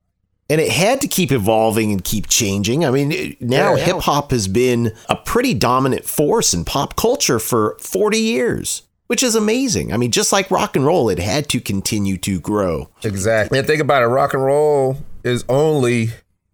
[0.51, 2.85] And it had to keep evolving and keep changing.
[2.85, 7.39] I mean, now Yeah, hip hop has been a pretty dominant force in pop culture
[7.39, 9.93] for 40 years, which is amazing.
[9.93, 12.89] I mean, just like rock and roll, it had to continue to grow.
[13.03, 13.59] Exactly.
[13.59, 16.11] And think about it, rock and roll is only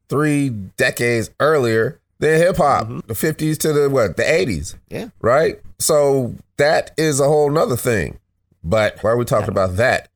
[0.08, 2.86] three decades earlier than hip hop.
[2.86, 3.00] Mm-hmm.
[3.06, 4.16] The fifties to the what?
[4.16, 4.74] The eighties.
[4.88, 5.10] Yeah.
[5.20, 5.60] Right?
[5.78, 8.18] So that is a whole nother thing.
[8.64, 10.08] But why are we talking about that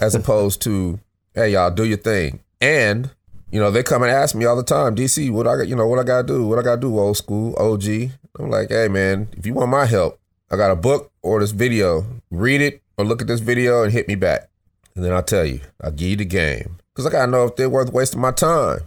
[0.00, 1.00] as opposed to,
[1.34, 2.40] hey y'all, do your thing?
[2.60, 3.10] And,
[3.56, 5.74] you know, they come and ask me all the time, DC, what I got, you
[5.74, 8.10] know, what I gotta do, what I gotta do, old school, OG.
[8.38, 11.52] I'm like, hey man, if you want my help, I got a book or this
[11.52, 12.04] video.
[12.30, 14.50] Read it or look at this video and hit me back.
[14.94, 16.76] And then I'll tell you, I'll give you the game.
[16.92, 18.80] Because I got to know if they're worth wasting my time.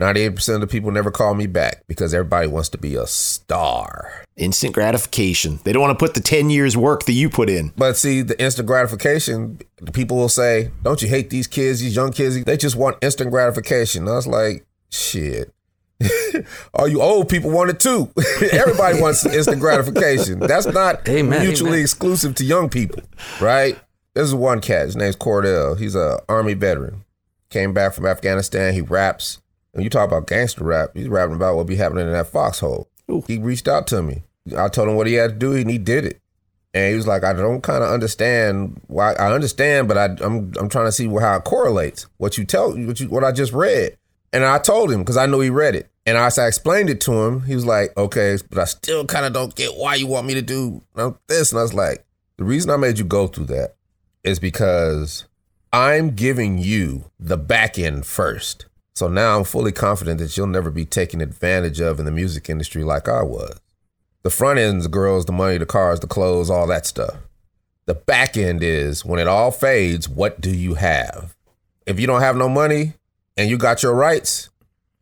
[0.00, 4.24] 98% of the people never call me back because everybody wants to be a star.
[4.36, 5.58] Instant gratification.
[5.64, 7.72] They don't want to put the 10 years work that you put in.
[7.78, 11.96] But see, the instant gratification, the people will say, Don't you hate these kids, these
[11.96, 12.44] young kids?
[12.44, 14.06] They just want instant gratification.
[14.06, 15.52] I was like, Shit.
[16.74, 18.12] All you old people want it too.
[18.52, 20.40] Everybody wants instant gratification.
[20.40, 21.40] That's not Amen.
[21.42, 21.80] mutually Amen.
[21.82, 23.02] exclusive to young people,
[23.40, 23.78] right?
[24.12, 24.86] This is one cat.
[24.86, 25.78] His name's Cordell.
[25.78, 27.04] He's a army veteran.
[27.48, 28.74] Came back from Afghanistan.
[28.74, 29.40] He raps.
[29.76, 32.88] When you talk about gangster rap, he's rapping about what be happening in that foxhole.
[33.26, 34.22] He reached out to me.
[34.56, 36.18] I told him what he had to do, and he did it.
[36.72, 39.12] And he was like, I don't kind of understand why.
[39.12, 42.06] I understand, but I, I'm I'm trying to see how it correlates.
[42.16, 43.98] What you tell, what you what I just read.
[44.32, 45.90] And I told him because I knew he read it.
[46.06, 49.26] And as I explained it to him, he was like, okay, but I still kind
[49.26, 50.80] of don't get why you want me to do
[51.26, 51.52] this.
[51.52, 52.06] And I was like,
[52.38, 53.74] the reason I made you go through that
[54.24, 55.26] is because
[55.70, 58.64] I'm giving you the back end first.
[58.96, 62.48] So now I'm fully confident that you'll never be taken advantage of in the music
[62.48, 63.60] industry like I was.
[64.22, 67.16] The front end's the girls, the money, the cars, the clothes, all that stuff.
[67.84, 71.36] The back end is when it all fades, what do you have?
[71.86, 72.94] If you don't have no money
[73.36, 74.48] and you got your rights,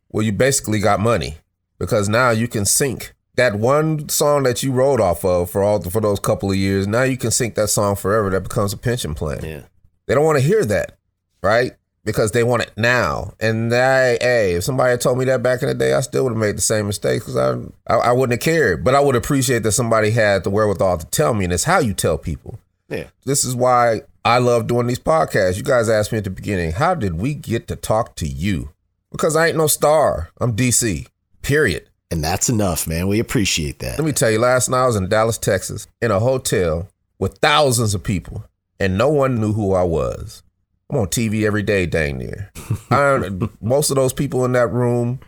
[0.09, 1.37] well, you basically got money
[1.79, 5.81] because now you can sync that one song that you wrote off of for all
[5.81, 6.85] for those couple of years.
[6.85, 8.29] Now you can sync that song forever.
[8.29, 9.41] That becomes a pension plan.
[9.41, 9.61] Yeah.
[10.05, 10.97] They don't want to hear that,
[11.41, 11.77] right?
[12.05, 13.33] Because they want it now.
[13.39, 16.23] And I, hey, if somebody had told me that back in the day, I still
[16.23, 18.83] would have made the same mistakes because I, I, I wouldn't have cared.
[18.83, 21.79] But I would appreciate that somebody had the wherewithal to tell me, and it's how
[21.79, 22.59] you tell people.
[22.89, 23.07] Yeah.
[23.25, 25.57] This is why I love doing these podcasts.
[25.57, 28.69] You guys asked me at the beginning, how did we get to talk to you?
[29.11, 30.29] Because I ain't no star.
[30.39, 31.07] I'm DC.
[31.41, 31.89] Period.
[32.11, 33.07] And that's enough, man.
[33.07, 33.97] We appreciate that.
[33.97, 36.87] Let me tell you, last night I was in Dallas, Texas, in a hotel
[37.17, 38.43] with thousands of people,
[38.79, 40.43] and no one knew who I was.
[40.89, 42.51] I'm on TV every day, dang near.
[42.91, 43.29] I,
[43.61, 45.19] most of those people in that room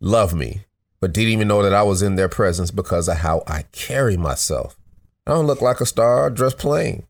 [0.00, 0.62] love me,
[1.00, 4.16] but didn't even know that I was in their presence because of how I carry
[4.16, 4.76] myself.
[5.26, 7.04] I don't look like a star, I dress plain.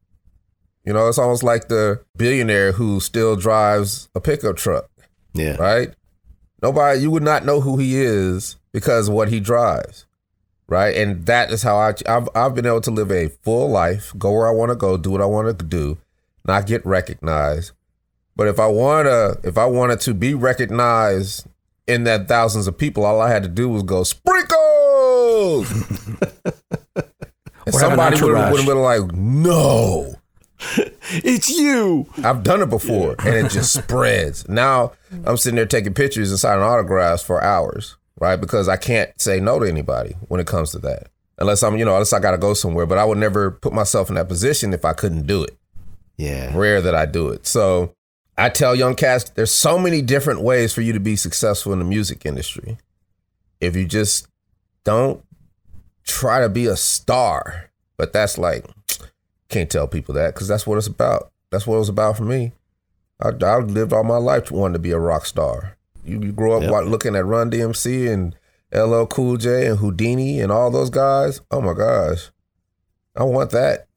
[0.85, 4.89] You know, it's almost like the billionaire who still drives a pickup truck
[5.35, 5.57] Yeah.
[5.57, 5.93] right?
[6.63, 10.07] Nobody, you would not know who he is because of what he drives,
[10.69, 10.97] right?
[10.97, 14.33] And that is how I, I've, I've been able to live a full life, go
[14.33, 15.99] where I want to go, do what I want to do,
[16.47, 17.73] not get recognized.
[18.41, 21.47] But if I wanna, if I wanted to be recognized
[21.87, 25.71] in that thousands of people, all I had to do was go sprinkles.
[27.67, 30.15] and somebody would have been like, no.
[31.11, 32.07] it's you.
[32.25, 34.49] I've done it before, and it just spreads.
[34.49, 34.93] Now
[35.27, 38.37] I'm sitting there taking pictures and signing autographs for hours, right?
[38.37, 41.85] Because I can't say no to anybody when it comes to that, unless I'm, you
[41.85, 42.87] know, unless I got to go somewhere.
[42.87, 45.59] But I would never put myself in that position if I couldn't do it.
[46.17, 46.57] Yeah.
[46.57, 47.47] Rare that I do it.
[47.47, 47.95] So
[48.39, 51.79] I tell young cats, there's so many different ways for you to be successful in
[51.79, 52.79] the music industry.
[53.61, 54.27] If you just
[54.85, 55.23] don't
[56.05, 58.65] try to be a star, but that's like
[59.49, 61.31] can't tell people that because that's what it's about.
[61.51, 62.53] That's what it was about for me.
[63.21, 65.77] I, I lived all my life wanting to be a rock star.
[66.05, 66.85] You, you grow up Yep.
[66.87, 68.35] looking at Run DMC and
[68.73, 71.43] LL Cool J and Whodini and all those guys.
[71.51, 72.31] Oh my gosh,
[73.15, 73.89] I want that.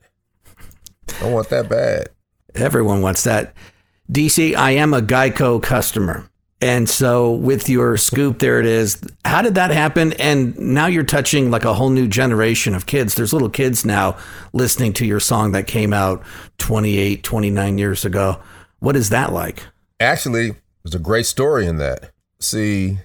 [1.21, 2.09] I want that bad.
[2.55, 3.53] Everyone wants that.
[4.11, 6.27] DC, I am a Geico customer.
[6.61, 9.01] And so with your scoop, there it is.
[9.25, 10.13] How did that happen?
[10.13, 13.15] And now you're touching like a whole new generation of kids.
[13.15, 14.15] There's little kids now
[14.53, 16.23] listening to your song that came out
[16.59, 18.39] 28, 29 years ago.
[18.79, 19.65] What is that like?
[19.99, 22.11] Actually, there's a great story in that.
[22.39, 22.99] See,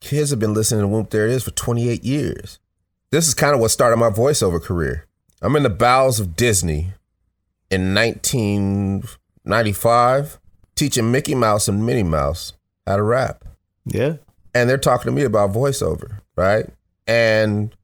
[0.00, 2.58] kids have been listening to Whoomp There It Is for 28 years.
[3.10, 5.06] This is kind of what started my voiceover career.
[5.40, 6.94] I'm in the bowels of Disney
[7.70, 10.40] in 1995,
[10.74, 12.52] teaching Mickey Mouse and Minnie Mouse
[12.86, 13.44] how to rap.
[13.86, 14.14] Yeah.
[14.54, 16.66] And they're talking to me about voiceover, right?
[17.06, 17.74] And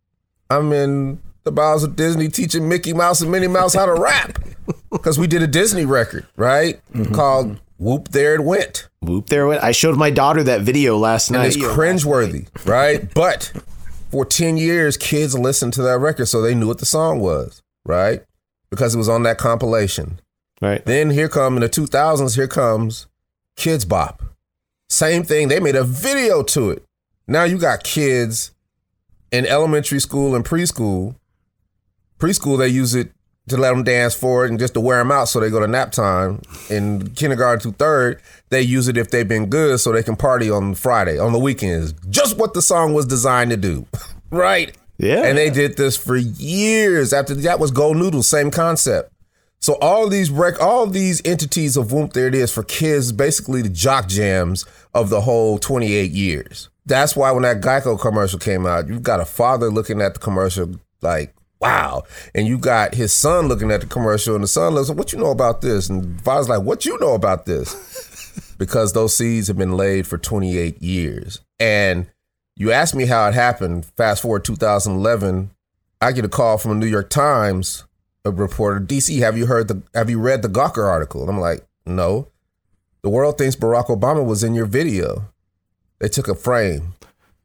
[0.51, 4.39] I'm in the bowels of Disney teaching Mickey Mouse and Minnie Mouse how to rap
[4.93, 6.81] because we did a Disney record, right?
[6.93, 7.15] Mm-hmm.
[7.15, 8.89] Called Whoomp There It Went.
[9.05, 9.45] Whoomp there.
[9.45, 11.49] It Went- I showed my daughter that video last And night.
[11.49, 13.13] it's cringeworthy, right?
[13.15, 13.53] But
[14.11, 17.63] for 10 years, kids listened to that record so they knew what the song was,
[17.85, 18.23] right?
[18.71, 20.21] Because it was on that compilation.
[20.61, 20.85] Right.
[20.85, 23.07] Then here come in the 2000s, here comes
[23.57, 24.23] Kidz Bop.
[24.89, 25.49] Same thing.
[25.49, 26.85] They made a video to it.
[27.27, 28.51] Now you got kids
[29.31, 31.15] in elementary school and preschool.
[32.19, 33.13] Preschool, they use it
[33.49, 35.61] to let them dance for it and just to wear them out so they go
[35.61, 36.43] to nap time.
[36.69, 40.51] In kindergarten through third, they use it if they've been good so they can party
[40.51, 41.93] on Friday, on the weekends.
[42.09, 43.87] Just what the song was designed to do.
[44.31, 44.77] right?
[44.99, 45.25] Yeah.
[45.25, 47.13] And they did this for years.
[47.13, 49.13] After that was GoNoodle, same concept.
[49.61, 53.63] So all these rec- all these entities of Whoomp There It Is for kids, basically
[53.63, 56.71] the jock jams of the whole 28 years.
[56.87, 60.21] That's why when that Geico commercial came out, you've got a father looking at the
[60.21, 62.03] commercial like, wow.
[62.35, 65.19] And you got his son looking at the commercial and the son looks, what you
[65.19, 65.89] know about this?
[65.89, 68.55] And the father's like, what you know about this?
[68.59, 71.41] because those seeds have been laid for 28 years.
[71.59, 72.07] And
[72.57, 73.87] you asked me how it happened.
[73.97, 75.51] Fast forward 2011,
[76.01, 77.85] I get a call from the New York Times,
[78.25, 81.23] a reporter, DC, have you heard the have you read the Gawker article?
[81.23, 82.29] And I'm like, no.
[83.03, 85.25] The world thinks Barack Obama was in your video.
[86.01, 86.95] They took a frame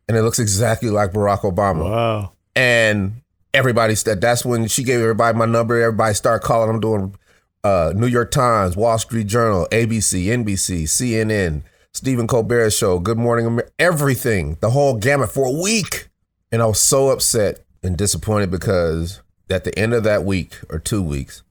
[0.08, 1.90] and it looks exactly like Barack Obama.
[1.90, 2.32] Wow.
[2.56, 3.22] And
[3.54, 5.82] everybody said that's when she gave everybody my number.
[5.82, 6.70] Everybody started calling.
[6.70, 7.16] I'm doing
[7.64, 11.64] uh, New York Times, Wall Street Journal, ABC, NBC, CNN,
[11.94, 16.10] Stephen Colbert Show, Good Morning America, everything, the whole gamut for a week.
[16.52, 20.80] And I was so upset and disappointed because at the end of that week or
[20.80, 21.44] two weeks,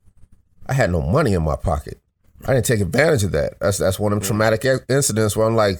[0.67, 2.01] I had no money in my pocket.
[2.47, 3.59] I didn't take advantage of that.
[3.61, 5.79] That's that's one of them traumatic incidents where I'm like,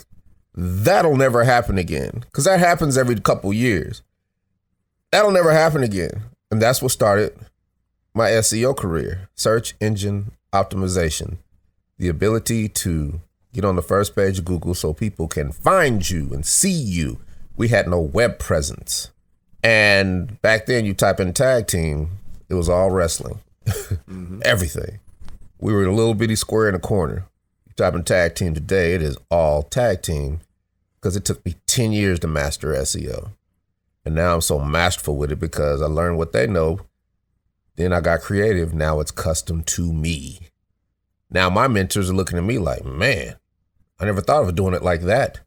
[0.55, 2.25] that'll never happen again.
[2.27, 4.03] Because that happens every couple years.
[5.11, 6.23] That'll never happen again.
[6.51, 7.37] And that's what started
[8.15, 11.39] my SEO career search engine optimization.
[11.99, 13.21] The ability to
[13.53, 17.21] get on the first page of Google so people can find you and see you.
[17.57, 19.11] We had no web presence.
[19.65, 22.11] And back then, you type in tag team,
[22.51, 24.43] it was all wrestling, mm-hmm.
[24.45, 25.01] everything.
[25.59, 27.25] We were in a little bitty square in a corner.
[27.67, 30.41] You type in tag team today, it is all tag team
[31.01, 33.31] because it took me 10 years to master SEO.
[34.05, 36.81] And now I'm so masterful with it because I learned what they know.
[37.77, 38.75] Then I got creative.
[38.75, 40.41] Now it's custom to me.
[41.31, 43.37] Now my mentors are looking at me like, man,
[43.99, 45.41] I never thought of doing it like that.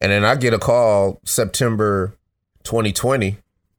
[0.00, 2.18] And then I get a call September
[2.64, 3.36] 2020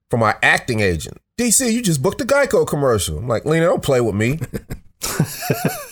[0.09, 1.17] from my acting agent.
[1.37, 3.17] DC, you just booked a Geico commercial.
[3.17, 4.39] I'm like, Lena, don't play with me.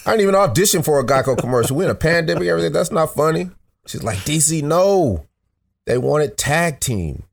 [0.06, 1.76] I didn't even audition for a Geico commercial.
[1.76, 2.72] We in a pandemic, everything.
[2.72, 3.50] That's not funny.
[3.86, 5.26] She's like, DC, no.
[5.86, 7.24] They wanted tag team.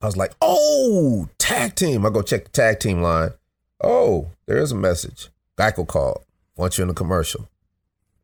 [0.00, 2.04] I was like, oh, tag team.
[2.04, 3.30] I go check the tag team line.
[3.82, 5.28] Oh, there is a message.
[5.56, 6.24] Geico called.
[6.56, 7.48] Want you in the commercial.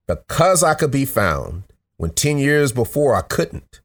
[0.07, 1.63] Because I could be found
[1.97, 3.81] when 10 years before I couldn't.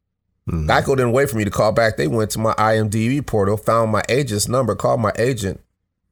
[0.50, 0.70] Mm-hmm.
[0.70, 1.96] Geico didn't wait for me to call back.
[1.96, 5.62] They went to my IMDb portal, found my agent's number, called my agent.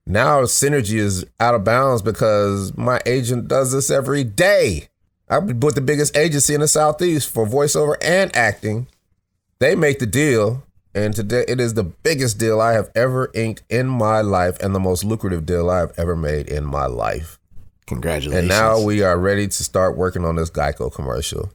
[0.05, 4.87] Now synergy is out of bounds because my agent does this every day.
[5.29, 8.87] I'm with the biggest agency in the Southeast for voiceover and acting.
[9.59, 10.63] They make the deal,
[10.95, 14.73] and today it is the biggest deal I have ever inked in my life and
[14.73, 17.39] the most lucrative deal I have ever made in my life.
[17.85, 18.39] Congratulations.
[18.39, 21.51] And now we are ready to start working on this Geico commercial,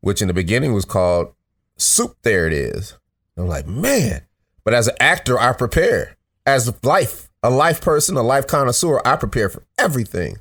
[0.00, 1.34] which in the beginning was called
[1.76, 2.96] Soup There It Is.
[3.36, 4.22] I'm like, man.
[4.64, 6.16] But as an actor, I prepare.
[6.46, 10.38] As a life, a life person, a life connoisseur, I prepare for everything.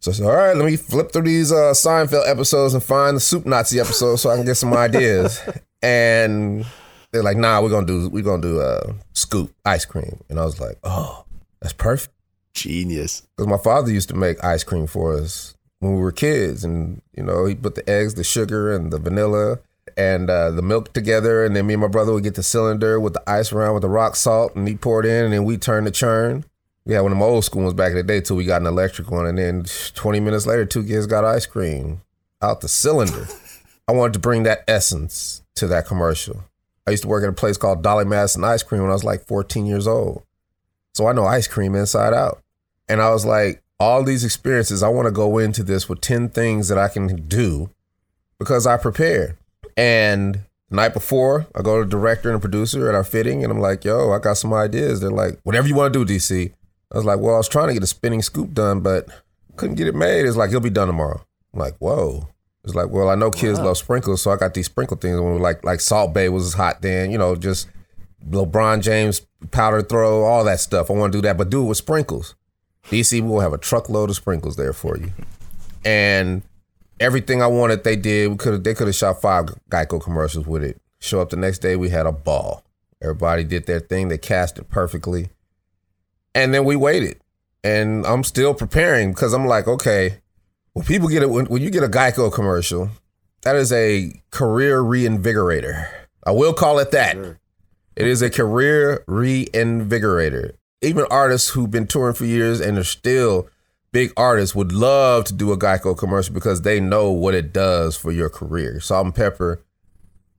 [0.00, 3.16] So I said, all right, let me flip through these uh, Seinfeld episodes and find
[3.16, 5.40] the Soup Nazi episode so I can get some ideas.
[5.82, 6.64] and
[7.12, 10.20] they're like, nah, we're gonna do we're gonna do uh, scoop ice cream.
[10.28, 11.24] And I was like, oh,
[11.60, 12.14] that's perfect.
[12.54, 13.22] Genius.
[13.36, 17.02] Because my father used to make ice cream for us when we were kids, and
[17.16, 19.58] you know he put the eggs, the sugar, and the vanilla
[19.96, 22.98] and uh, the milk together, and then me and my brother would get the cylinder
[22.98, 25.56] with the ice around with the rock salt, and he poured in, and then we
[25.56, 26.44] turned the churn.
[26.84, 28.60] We had one of them old school ones back in the day till we got
[28.60, 29.64] an electric one, and then
[29.94, 32.00] 20 minutes later, two kids got ice cream
[32.40, 33.26] out the cylinder.
[33.88, 36.44] I wanted to bring that essence to that commercial.
[36.86, 39.04] I used to work at a place called Dolly Madison Ice Cream when I was
[39.04, 40.22] like 14 years old.
[40.94, 42.42] So I know ice cream inside out.
[42.88, 46.30] And I was like, all these experiences, I want to go into this with 10
[46.30, 47.70] things that I can do
[48.38, 49.36] because I prepared.
[49.76, 53.42] And the night before, I go to the director and the producer at our fitting,
[53.42, 55.00] and I'm like, yo, I got some ideas.
[55.00, 56.52] They're like, whatever you want to do, DC.
[56.92, 59.08] I was like, well, I was trying to get a spinning scoop done, but
[59.56, 60.26] couldn't get it made.
[60.26, 61.24] It's like, he'll be done tomorrow.
[61.52, 62.28] I'm like, whoa.
[62.64, 63.66] It's like, well, I know kids wow.
[63.66, 65.18] love sprinkles, so I got these sprinkle things.
[65.20, 67.68] When like like Salt Bae was hot then, you know, just
[68.28, 70.90] LeBron James powder throw, all that stuff.
[70.90, 72.34] I want to do that, but do it with sprinkles.
[72.88, 75.10] DC we will have a truckload of sprinkles there for you.
[75.84, 76.42] And
[77.00, 78.30] everything I wanted, they did.
[78.30, 80.80] We could they could have shot five Geico commercials with it.
[81.00, 82.62] Show up the next day, we had a ball.
[83.02, 84.08] Everybody did their thing.
[84.08, 85.30] They cast it perfectly,
[86.34, 87.20] and then we waited.
[87.64, 90.20] And I'm still preparing because I'm like, okay,
[90.72, 92.90] when people get it, when, when you get a Geico commercial,
[93.42, 95.88] that is a career reinvigorator.
[96.24, 97.14] I will call it that.
[97.14, 97.38] Sure.
[97.96, 100.52] It is a career reinvigorator.
[100.80, 103.48] Even artists who've been touring for years and are still
[103.92, 107.96] big artists would love to do a Geico commercial because they know what it does
[107.96, 108.80] for your career.
[108.80, 109.58] Salt-N-Pepa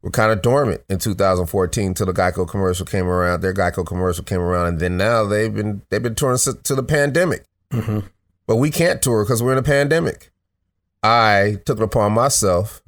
[0.01, 3.41] were kind of dormant in 2014 until the Geico commercial came around.
[3.41, 6.83] Their Geico commercial came around, and then now they've been they've been touring to the
[6.83, 7.45] pandemic.
[7.71, 7.99] Mm-hmm.
[8.47, 10.31] But we can't tour because we're in a pandemic.
[11.03, 12.81] I took it upon myself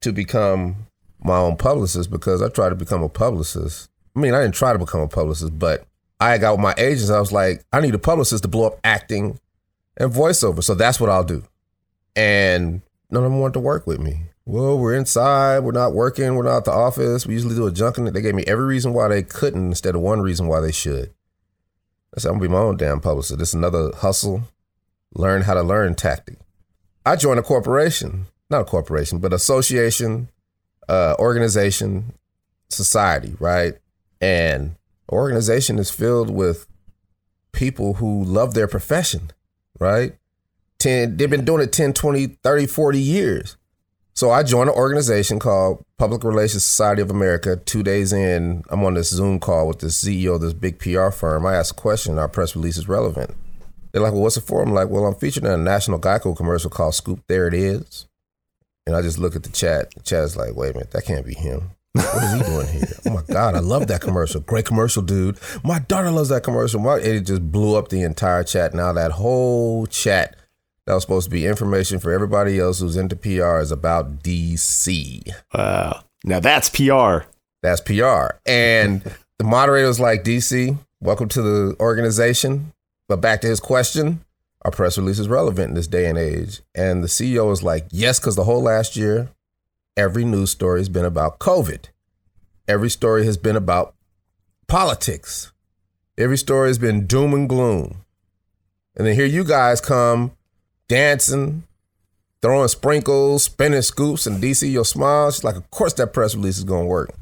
[0.00, 0.86] to become
[1.20, 3.90] my own publicist because I tried to become a publicist.
[4.14, 5.86] I mean, I didn't try to become a publicist, but
[6.20, 7.10] I got with my agents.
[7.10, 9.38] I was like, I need a publicist to blow up acting
[9.98, 10.64] and voiceover.
[10.64, 11.44] So that's what I'll do.
[12.16, 12.80] And
[13.10, 14.22] none of them wanted to work with me.
[14.46, 15.60] Well, we're inside.
[15.60, 16.34] We're not working.
[16.34, 17.26] We're not at the office.
[17.26, 18.14] We usually do a junket.
[18.14, 21.12] They gave me every reason why they couldn't instead of one reason why they should.
[22.16, 23.38] I said, I'm to be my own damn publicist.
[23.38, 24.44] This is another hustle,
[25.14, 26.38] learn how to learn tactic.
[27.04, 30.30] I joined a corporation, not a corporation, but association,
[30.88, 32.14] uh, organization,
[32.70, 33.74] society, right?
[34.20, 34.76] And
[35.12, 36.66] organization is filled with
[37.52, 39.30] people who love their profession
[39.78, 40.14] right?
[40.78, 43.56] 10, they've been doing it 10, 20, 30, 40 years.
[44.14, 47.56] So I joined an organization called Public Relations Society of America.
[47.56, 51.10] Two days in, I'm on this Zoom call with the CEO of this big PR
[51.10, 51.46] firm.
[51.46, 53.34] I asked a question, our press release is relevant.
[53.92, 54.62] They're like, well, what's it for?
[54.62, 58.06] I'm like, well, I'm featured in a national Geico commercial called Scoop There It Is.
[58.86, 59.94] And I just look at the chat.
[59.94, 61.70] The chat is like, wait a minute, that can't be him.
[61.92, 62.88] What is he doing here?
[63.06, 64.40] Oh my God, I love that commercial.
[64.40, 65.38] Great commercial, dude.
[65.64, 66.80] My daughter loves that commercial.
[66.80, 68.74] My, it just blew up the entire chat.
[68.74, 70.36] Now that whole chat
[70.86, 75.22] that was supposed to be information for everybody else who's into PR is about DC.
[75.54, 76.04] Wow.
[76.24, 77.28] Now that's PR.
[77.62, 78.36] That's PR.
[78.46, 79.02] And
[79.38, 82.72] the moderator was like, DC, welcome to the organization.
[83.08, 84.24] But back to his question,
[84.62, 86.60] our press release is relevant in this day and age.
[86.74, 89.28] And the CEO was like, yes, because the whole last year
[89.98, 91.86] every news story has been about COVID.
[92.68, 93.94] Every story has been about
[94.68, 95.50] politics.
[96.16, 98.04] Every story has been doom and gloom.
[98.96, 100.32] And then here you guys come
[100.88, 101.64] dancing,
[102.40, 105.36] throwing sprinkles, spinning scoops, and DC your smiles.
[105.36, 107.12] She's like, of course that press release is gonna work.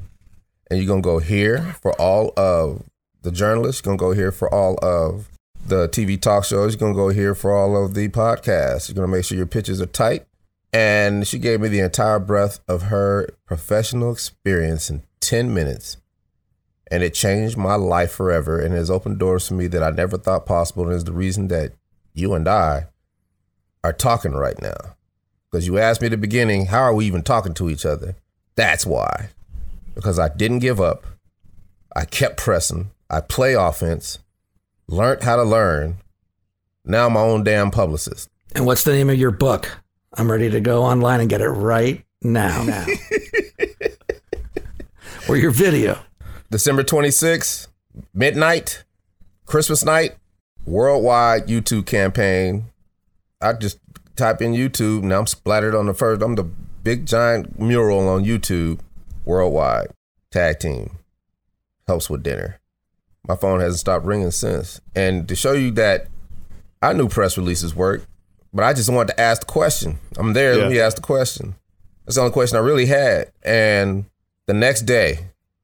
[0.71, 2.83] And you're gonna go here for all of
[3.23, 5.29] the journalists, you're gonna go here for all of
[5.67, 8.89] the TV talk shows, you're gonna go here for all of the podcasts.
[8.89, 10.27] You're gonna make sure your pitches are tight.
[10.73, 15.97] And she gave me the entire breadth of her professional experience in 10 minutes.
[16.91, 20.17] And it changed my life forever and has opened doors for me that I never
[20.19, 20.85] thought possible.
[20.85, 21.73] And is the reason that
[22.15, 22.87] you and I
[23.83, 24.97] are talking right now.
[25.51, 28.17] Because you asked me at the beginning, how are we even talking to each other?
[28.57, 29.31] That's why.
[29.95, 31.07] Because I didn't give up.
[31.95, 32.91] I kept pressing.
[33.09, 34.19] I play offense,
[34.89, 35.99] learned how to learn.
[36.85, 38.29] Now I'm my own damn publicist.
[38.55, 39.79] And what's the name of your book?
[40.15, 42.63] I'm ready to go online and get it right now.
[42.65, 42.87] now.
[45.29, 45.99] or your video.
[46.51, 47.69] December 26th,
[48.15, 48.85] midnight,
[49.45, 50.17] Christmas night,
[50.65, 52.71] worldwide YouTube campaign
[53.41, 53.79] I just
[54.17, 56.23] type in YouTube and I'm splattered on the first.
[56.23, 58.81] I'm the big giant mural on YouTube
[59.25, 59.89] worldwide.
[60.31, 60.99] Tag team
[61.87, 62.61] helps with dinner.
[63.29, 64.81] My phone hasn't stopped ringing since.
[64.95, 66.07] And to show you that
[66.81, 68.07] I knew press releases work,
[68.57, 69.99] but I just wanted to ask the question.
[70.17, 70.55] I'm there.
[70.55, 70.63] Yeah.
[70.63, 71.55] Let me ask the question.
[72.07, 73.31] That's the only question I really had.
[73.43, 74.07] And
[74.47, 75.19] the next day,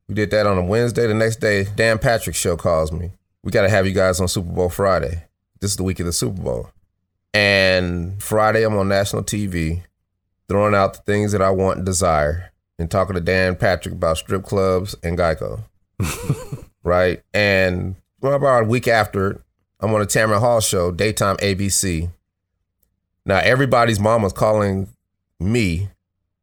[0.09, 1.07] we did that on a Wednesday.
[1.07, 3.13] The next day, Dan Patrick show calls me.
[3.43, 5.25] We got to have you guys on Super Bowl Friday.
[5.61, 6.71] This is the week of the Super Bowl.
[7.33, 9.85] And Friday, I'm on national TV,
[10.47, 14.19] throwing out the things that I want and desire, and talking to Dan Patrick about
[14.19, 15.63] strip clubs and Geico.
[16.85, 17.23] right?
[17.33, 19.41] And well, about a week after,
[19.81, 22.11] I'm on a Tamron Hall show, daytime ABC.
[23.25, 24.89] Now everybody's mama's calling
[25.39, 25.89] me,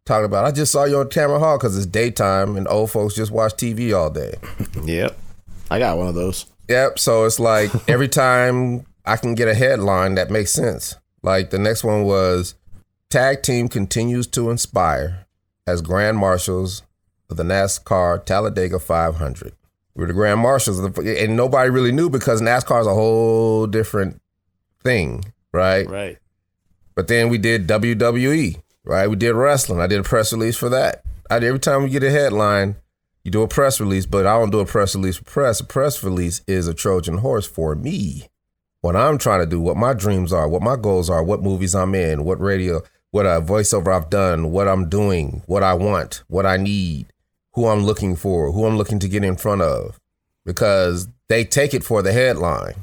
[0.06, 3.16] talking about I just saw you on Tamron Hall because it's daytime and old folks
[3.16, 4.36] just watch TV all day.
[4.84, 5.18] Yep.
[5.72, 6.46] I got one of those.
[6.68, 6.98] Yep.
[7.00, 10.96] So it's like every time I can get a headline that makes sense.
[11.22, 12.56] Like the next one was
[13.10, 15.26] Tag Team continues to inspire
[15.68, 16.84] as Grand Marshals
[17.30, 19.54] of the NASCAR Talladega 500.
[19.96, 23.68] We're the Grand Marshals, of the, and nobody really knew because NASCAR is a whole
[23.68, 24.22] different
[24.82, 25.88] thing, right?
[25.88, 26.18] Right.
[27.00, 29.08] But then we did WWE, right?
[29.08, 29.80] We did wrestling.
[29.80, 31.02] I did a press release for that.
[31.32, 32.76] I, every time we get a headline,
[33.24, 35.62] you do a press release, but I don't do a press release for press.
[35.62, 38.28] A press release is a Trojan horse for me.
[38.82, 41.74] What I'm trying to do, what my dreams are, what my goals are, what movies
[41.74, 42.82] I'm in, what radio,
[43.12, 47.14] what a voiceover I've done, what I'm doing, what I want, what I need,
[47.54, 50.02] who I'm looking for, who I'm looking to get in front of.
[50.44, 52.76] Because they take it for the headline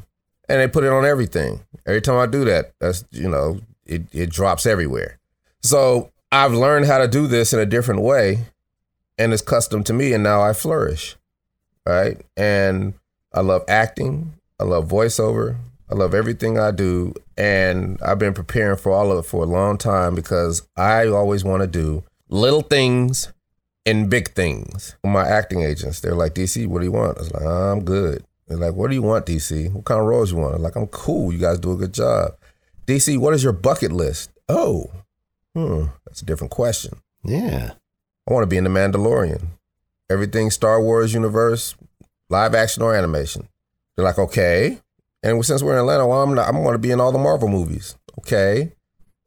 [0.49, 1.67] and they put it on everything.
[1.85, 5.19] Every time I do that, that's you know, it, it drops everywhere.
[5.63, 8.47] So I've learned how to do this in a different way
[9.19, 11.17] and it's custom to me and now I flourish.
[11.87, 12.21] Right.
[12.37, 12.95] And
[13.33, 14.35] I love acting.
[14.59, 15.57] I love voiceover.
[15.89, 17.15] I love everything I do.
[17.37, 21.45] And I've been preparing for all of it for a long time because I always
[21.45, 23.33] want to do little things
[23.85, 24.97] and big things.
[25.05, 27.19] My acting agents, they're like, DC, what do you want?
[27.19, 28.25] I was like, I'm good.
[28.49, 29.73] They're like, what do you want, DC?
[29.73, 30.55] What kind of roles you want?
[30.55, 31.33] I'm like, I'm cool.
[31.33, 32.33] You guys do a good job.
[32.87, 34.31] DC, what is your bucket list?
[34.49, 34.91] Oh,
[35.55, 36.99] hmm, that's a different question.
[37.25, 37.73] Yeah.
[38.29, 39.49] I want to be in the Mandalorian.
[40.09, 41.75] Everything Star Wars universe,
[42.29, 43.49] live action or animation.
[43.97, 44.81] They're like, okay.
[45.23, 47.19] And since we're in Atlanta, well, I'm not, I'm going to be in all the
[47.19, 47.97] Marvel movies.
[48.21, 48.73] Okay.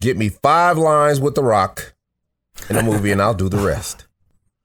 [0.01, 1.93] Get me five lines with The Rock
[2.69, 4.05] in a movie and I'll do the rest.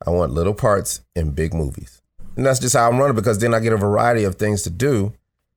[0.06, 2.02] I want little parts in big movies.
[2.36, 4.70] And that's just how I'm running because then I get a variety of things to
[4.70, 5.12] do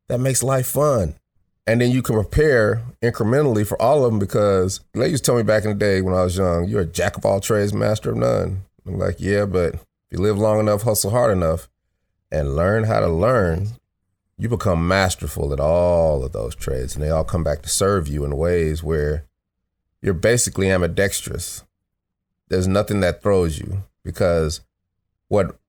[0.07, 1.15] that makes life fun.
[1.67, 5.37] And then you can prepare incrementally for all of them because they used to tell
[5.37, 7.73] me back in the day when I was young, you're a jack of all trades,
[7.73, 8.61] master of none.
[8.87, 11.67] I'm like, yeah, but if you live long enough, hustle hard enough,
[12.31, 13.67] and learn how to learn,
[14.37, 16.95] you become masterful at all of those trades.
[16.95, 19.25] And they all come back to serve you in ways where
[20.01, 21.65] you're basically ambidextrous.
[22.47, 24.61] There's nothing that throws you because
[25.27, 25.59] what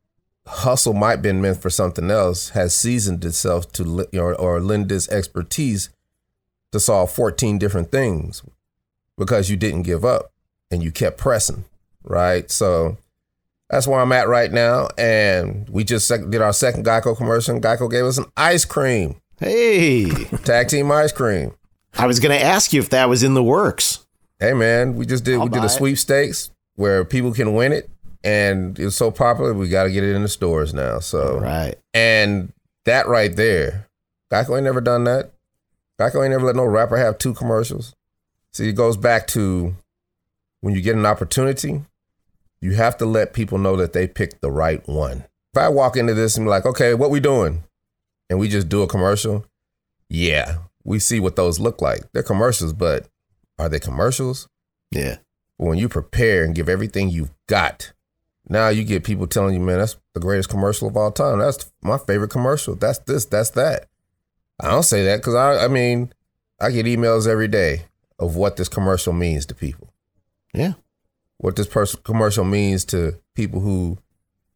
[0.48, 4.90] hustle might have been meant for something else has seasoned itself to or, or lend
[4.90, 5.90] its expertise
[6.72, 8.42] to solve 14 different things
[9.16, 10.32] because you didn't give up
[10.70, 11.64] and you kept pressing
[12.04, 12.96] right so
[13.70, 17.62] that's where i'm at right now and we just did our second geico commercial and
[17.64, 20.06] geico gave us an ice cream Hey.
[20.44, 21.52] tag team ice cream
[21.94, 24.04] I was going to ask you if that was in the works.
[24.40, 25.70] hey man we just did I'll we did a it.
[25.70, 27.88] sweepstakes where people can win it
[28.24, 31.38] and it was so popular we got to get it in the stores now so
[31.38, 31.76] Right.
[31.94, 32.52] And
[32.88, 33.86] that right there,
[34.32, 35.32] Geico ain't never done that.
[36.00, 37.94] Geico ain't never let no rapper have two commercials.
[38.52, 39.74] See, it goes back to
[40.60, 41.82] when you get an opportunity,
[42.60, 45.24] you have to let people know that they picked the right one.
[45.54, 47.64] If I walk into this and be like, okay, what we doing?
[48.30, 49.44] And we just do a commercial,
[50.08, 52.02] yeah, we see what those look like.
[52.12, 53.06] They're commercials, but
[53.58, 54.48] are they commercials?
[54.90, 55.16] Yeah.
[55.56, 57.92] When you prepare and give everything you've got,
[58.48, 61.38] now you get people telling you, man, that's the greatest commercial of all time.
[61.38, 62.74] That's my favorite commercial.
[62.74, 63.86] That's this, that's that.
[64.60, 66.12] I don't say that because I, I mean,
[66.60, 67.82] I get emails every day
[68.18, 69.92] of what this commercial means to people.
[70.52, 70.74] Yeah.
[71.36, 73.98] What this pers- commercial means to people who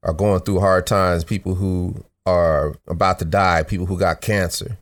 [0.03, 4.79] are going through hard times, people who are about to die, people who got cancer.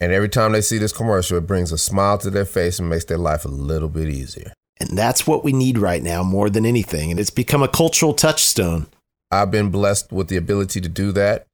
[0.00, 2.88] And every time they see this commercial, it brings a smile to their face and
[2.88, 4.52] makes their life a little bit easier.
[4.78, 7.10] And that's what we need right now more than anything.
[7.10, 8.86] And it's become a cultural touchstone.
[9.30, 11.46] I've been blessed with the ability to do that.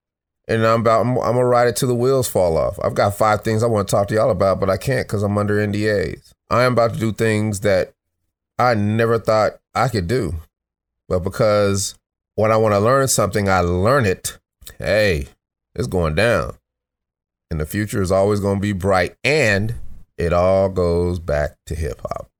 [0.48, 2.78] And I'm about, I'm, I'm gonna ride it till the wheels fall off.
[2.82, 5.22] I've got five things I want to talk to y'all about, but I can't because
[5.22, 6.32] I'm under NDAs.
[6.50, 7.94] I am about to do things that
[8.58, 10.34] I never thought I could do.
[11.08, 11.94] But because
[12.34, 14.38] when I want to learn something, I learn it.
[14.78, 15.28] Hey,
[15.74, 16.54] it's going down.
[17.50, 19.74] And the future is always going to be bright and
[20.18, 22.31] It all goes back to hip hop.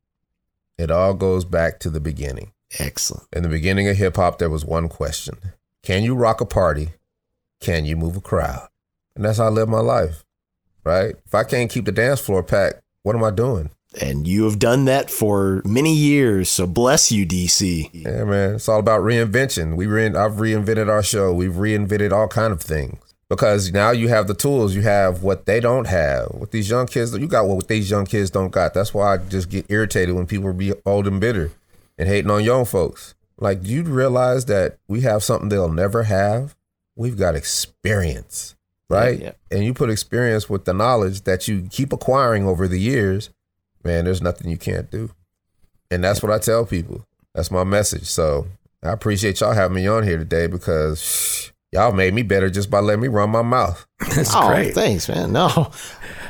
[0.79, 2.53] It all goes back to the beginning.
[2.79, 3.27] Excellent.
[3.33, 5.39] In the beginning of hip hop, there was one question
[5.83, 6.91] Can you rock a party?
[7.61, 8.69] Can you move a crowd?
[9.15, 10.25] And that's how I live my life,
[10.85, 11.15] right?
[11.25, 13.71] If I can't keep the dance floor packed, what am I doing?
[14.01, 16.49] And you have done that for many years.
[16.49, 17.91] So bless you, DC.
[17.93, 18.55] Yeah, man.
[18.55, 19.77] It's all about reinvention.
[19.77, 21.33] We re- I've reinvented our show.
[21.35, 24.75] We've reinvented all kind of things because now you have the tools.
[24.75, 26.27] You have what they don't have.
[26.33, 28.75] What these young kids, you got what these young kids don't got.
[28.75, 31.51] That's why I just get irritated when people be old and bitter
[31.97, 33.15] and hating on young folks.
[33.39, 36.55] Like, do you realize that we have something they'll never have?
[36.95, 38.55] We've got experience,
[38.91, 39.19] right?
[39.19, 43.31] Yeah, And you put experience with the knowledge that you keep acquiring over the years,
[43.83, 45.11] man, there's nothing you can't do.
[45.91, 47.07] And that's what I tell people.
[47.35, 48.05] That's my message.
[48.05, 48.49] So
[48.83, 52.79] I appreciate y'all having me on here today because y'all made me better just by
[52.79, 53.87] letting me run my mouth.
[54.15, 54.75] That's oh, great.
[54.75, 55.33] thanks, man.
[55.33, 55.71] No,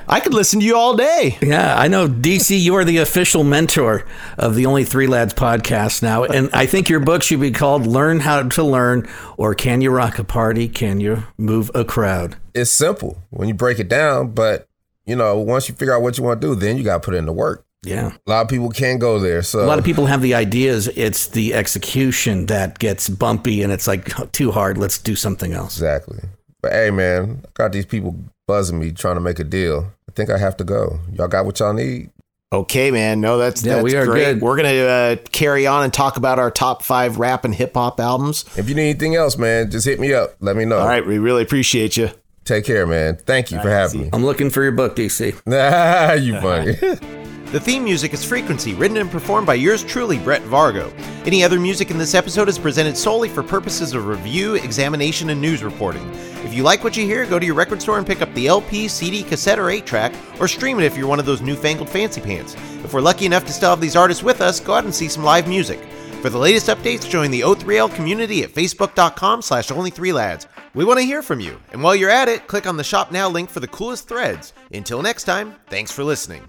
[0.09, 1.36] I could listen to you all day.
[1.43, 4.07] Yeah, I know, DC, you are the official mentor
[4.38, 6.24] of the Only Three Lads podcast now.
[6.24, 9.90] And I think your book should be called Learn How to Learn or Can You
[9.90, 10.68] Rock a Party?
[10.68, 12.36] Can You Move a Crowd?
[12.55, 14.68] It's simple when you break it down, but
[15.05, 17.05] you know, once you figure out what you want to do, then you got to
[17.05, 17.66] put in the work.
[17.85, 18.12] Yeah.
[18.26, 19.43] A lot of people can't go there.
[19.43, 20.89] So A lot of people have the ideas.
[20.89, 24.78] It's the execution that gets bumpy and it's like too hard.
[24.78, 25.76] Let's do something else.
[25.76, 26.20] Exactly.
[26.62, 28.14] But hey, man, I got these people
[28.47, 29.93] buzzing me trying to make a deal.
[30.09, 31.01] I think I have to go.
[31.12, 32.11] Y'all got what y'all need?
[32.53, 33.20] Okay, man.
[33.20, 34.24] No, that's Yeah, that's we are great.
[34.35, 34.43] good.
[34.43, 37.99] We're gonna uh, carry on and talk about our top five rap and hip hop
[37.99, 38.45] albums.
[38.57, 40.37] If you need anything else, man, just hit me up.
[40.39, 40.78] Let me know.
[40.78, 42.11] All right, we really appreciate you.
[42.45, 43.16] Take care, man.
[43.16, 44.11] Thank you for having me.
[44.12, 45.34] I'm looking for your book, DC.
[45.47, 45.57] me.
[45.57, 46.76] Ah, you funny.
[47.53, 50.90] The theme music is Frequency, written and performed by yours truly, Brett Vargo.
[51.26, 55.38] Any other music in this episode is presented solely for purposes of review, examination, and
[55.38, 56.11] news reporting.
[56.47, 58.47] If you like what you hear, go to your record store and pick up the
[58.47, 61.90] LP, CD, cassette, or 8 track, or stream it if you're one of those newfangled
[61.90, 62.55] fancy pants.
[62.84, 65.09] If we're lucky enough to still have these artists with us, go out and see
[65.09, 65.78] some live music.
[66.22, 70.47] For the latest updates, join the O3L community at facebook.com slash only3lads.
[70.75, 71.61] We want to hear from you.
[71.70, 74.55] And while you're at it, click on the Shop Now link for the coolest threads.
[74.73, 76.49] Until next time, thanks for listening.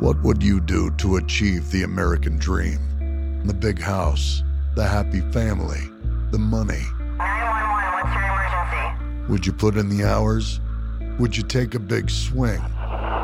[0.00, 3.42] What would you do to achieve the American dream?
[3.44, 4.42] The big house,
[4.74, 5.82] the happy family,
[6.30, 6.84] the money.
[7.18, 9.30] 911, what's your emergency?
[9.30, 10.60] Would you put in the hours?
[11.18, 12.62] Would you take a big swing?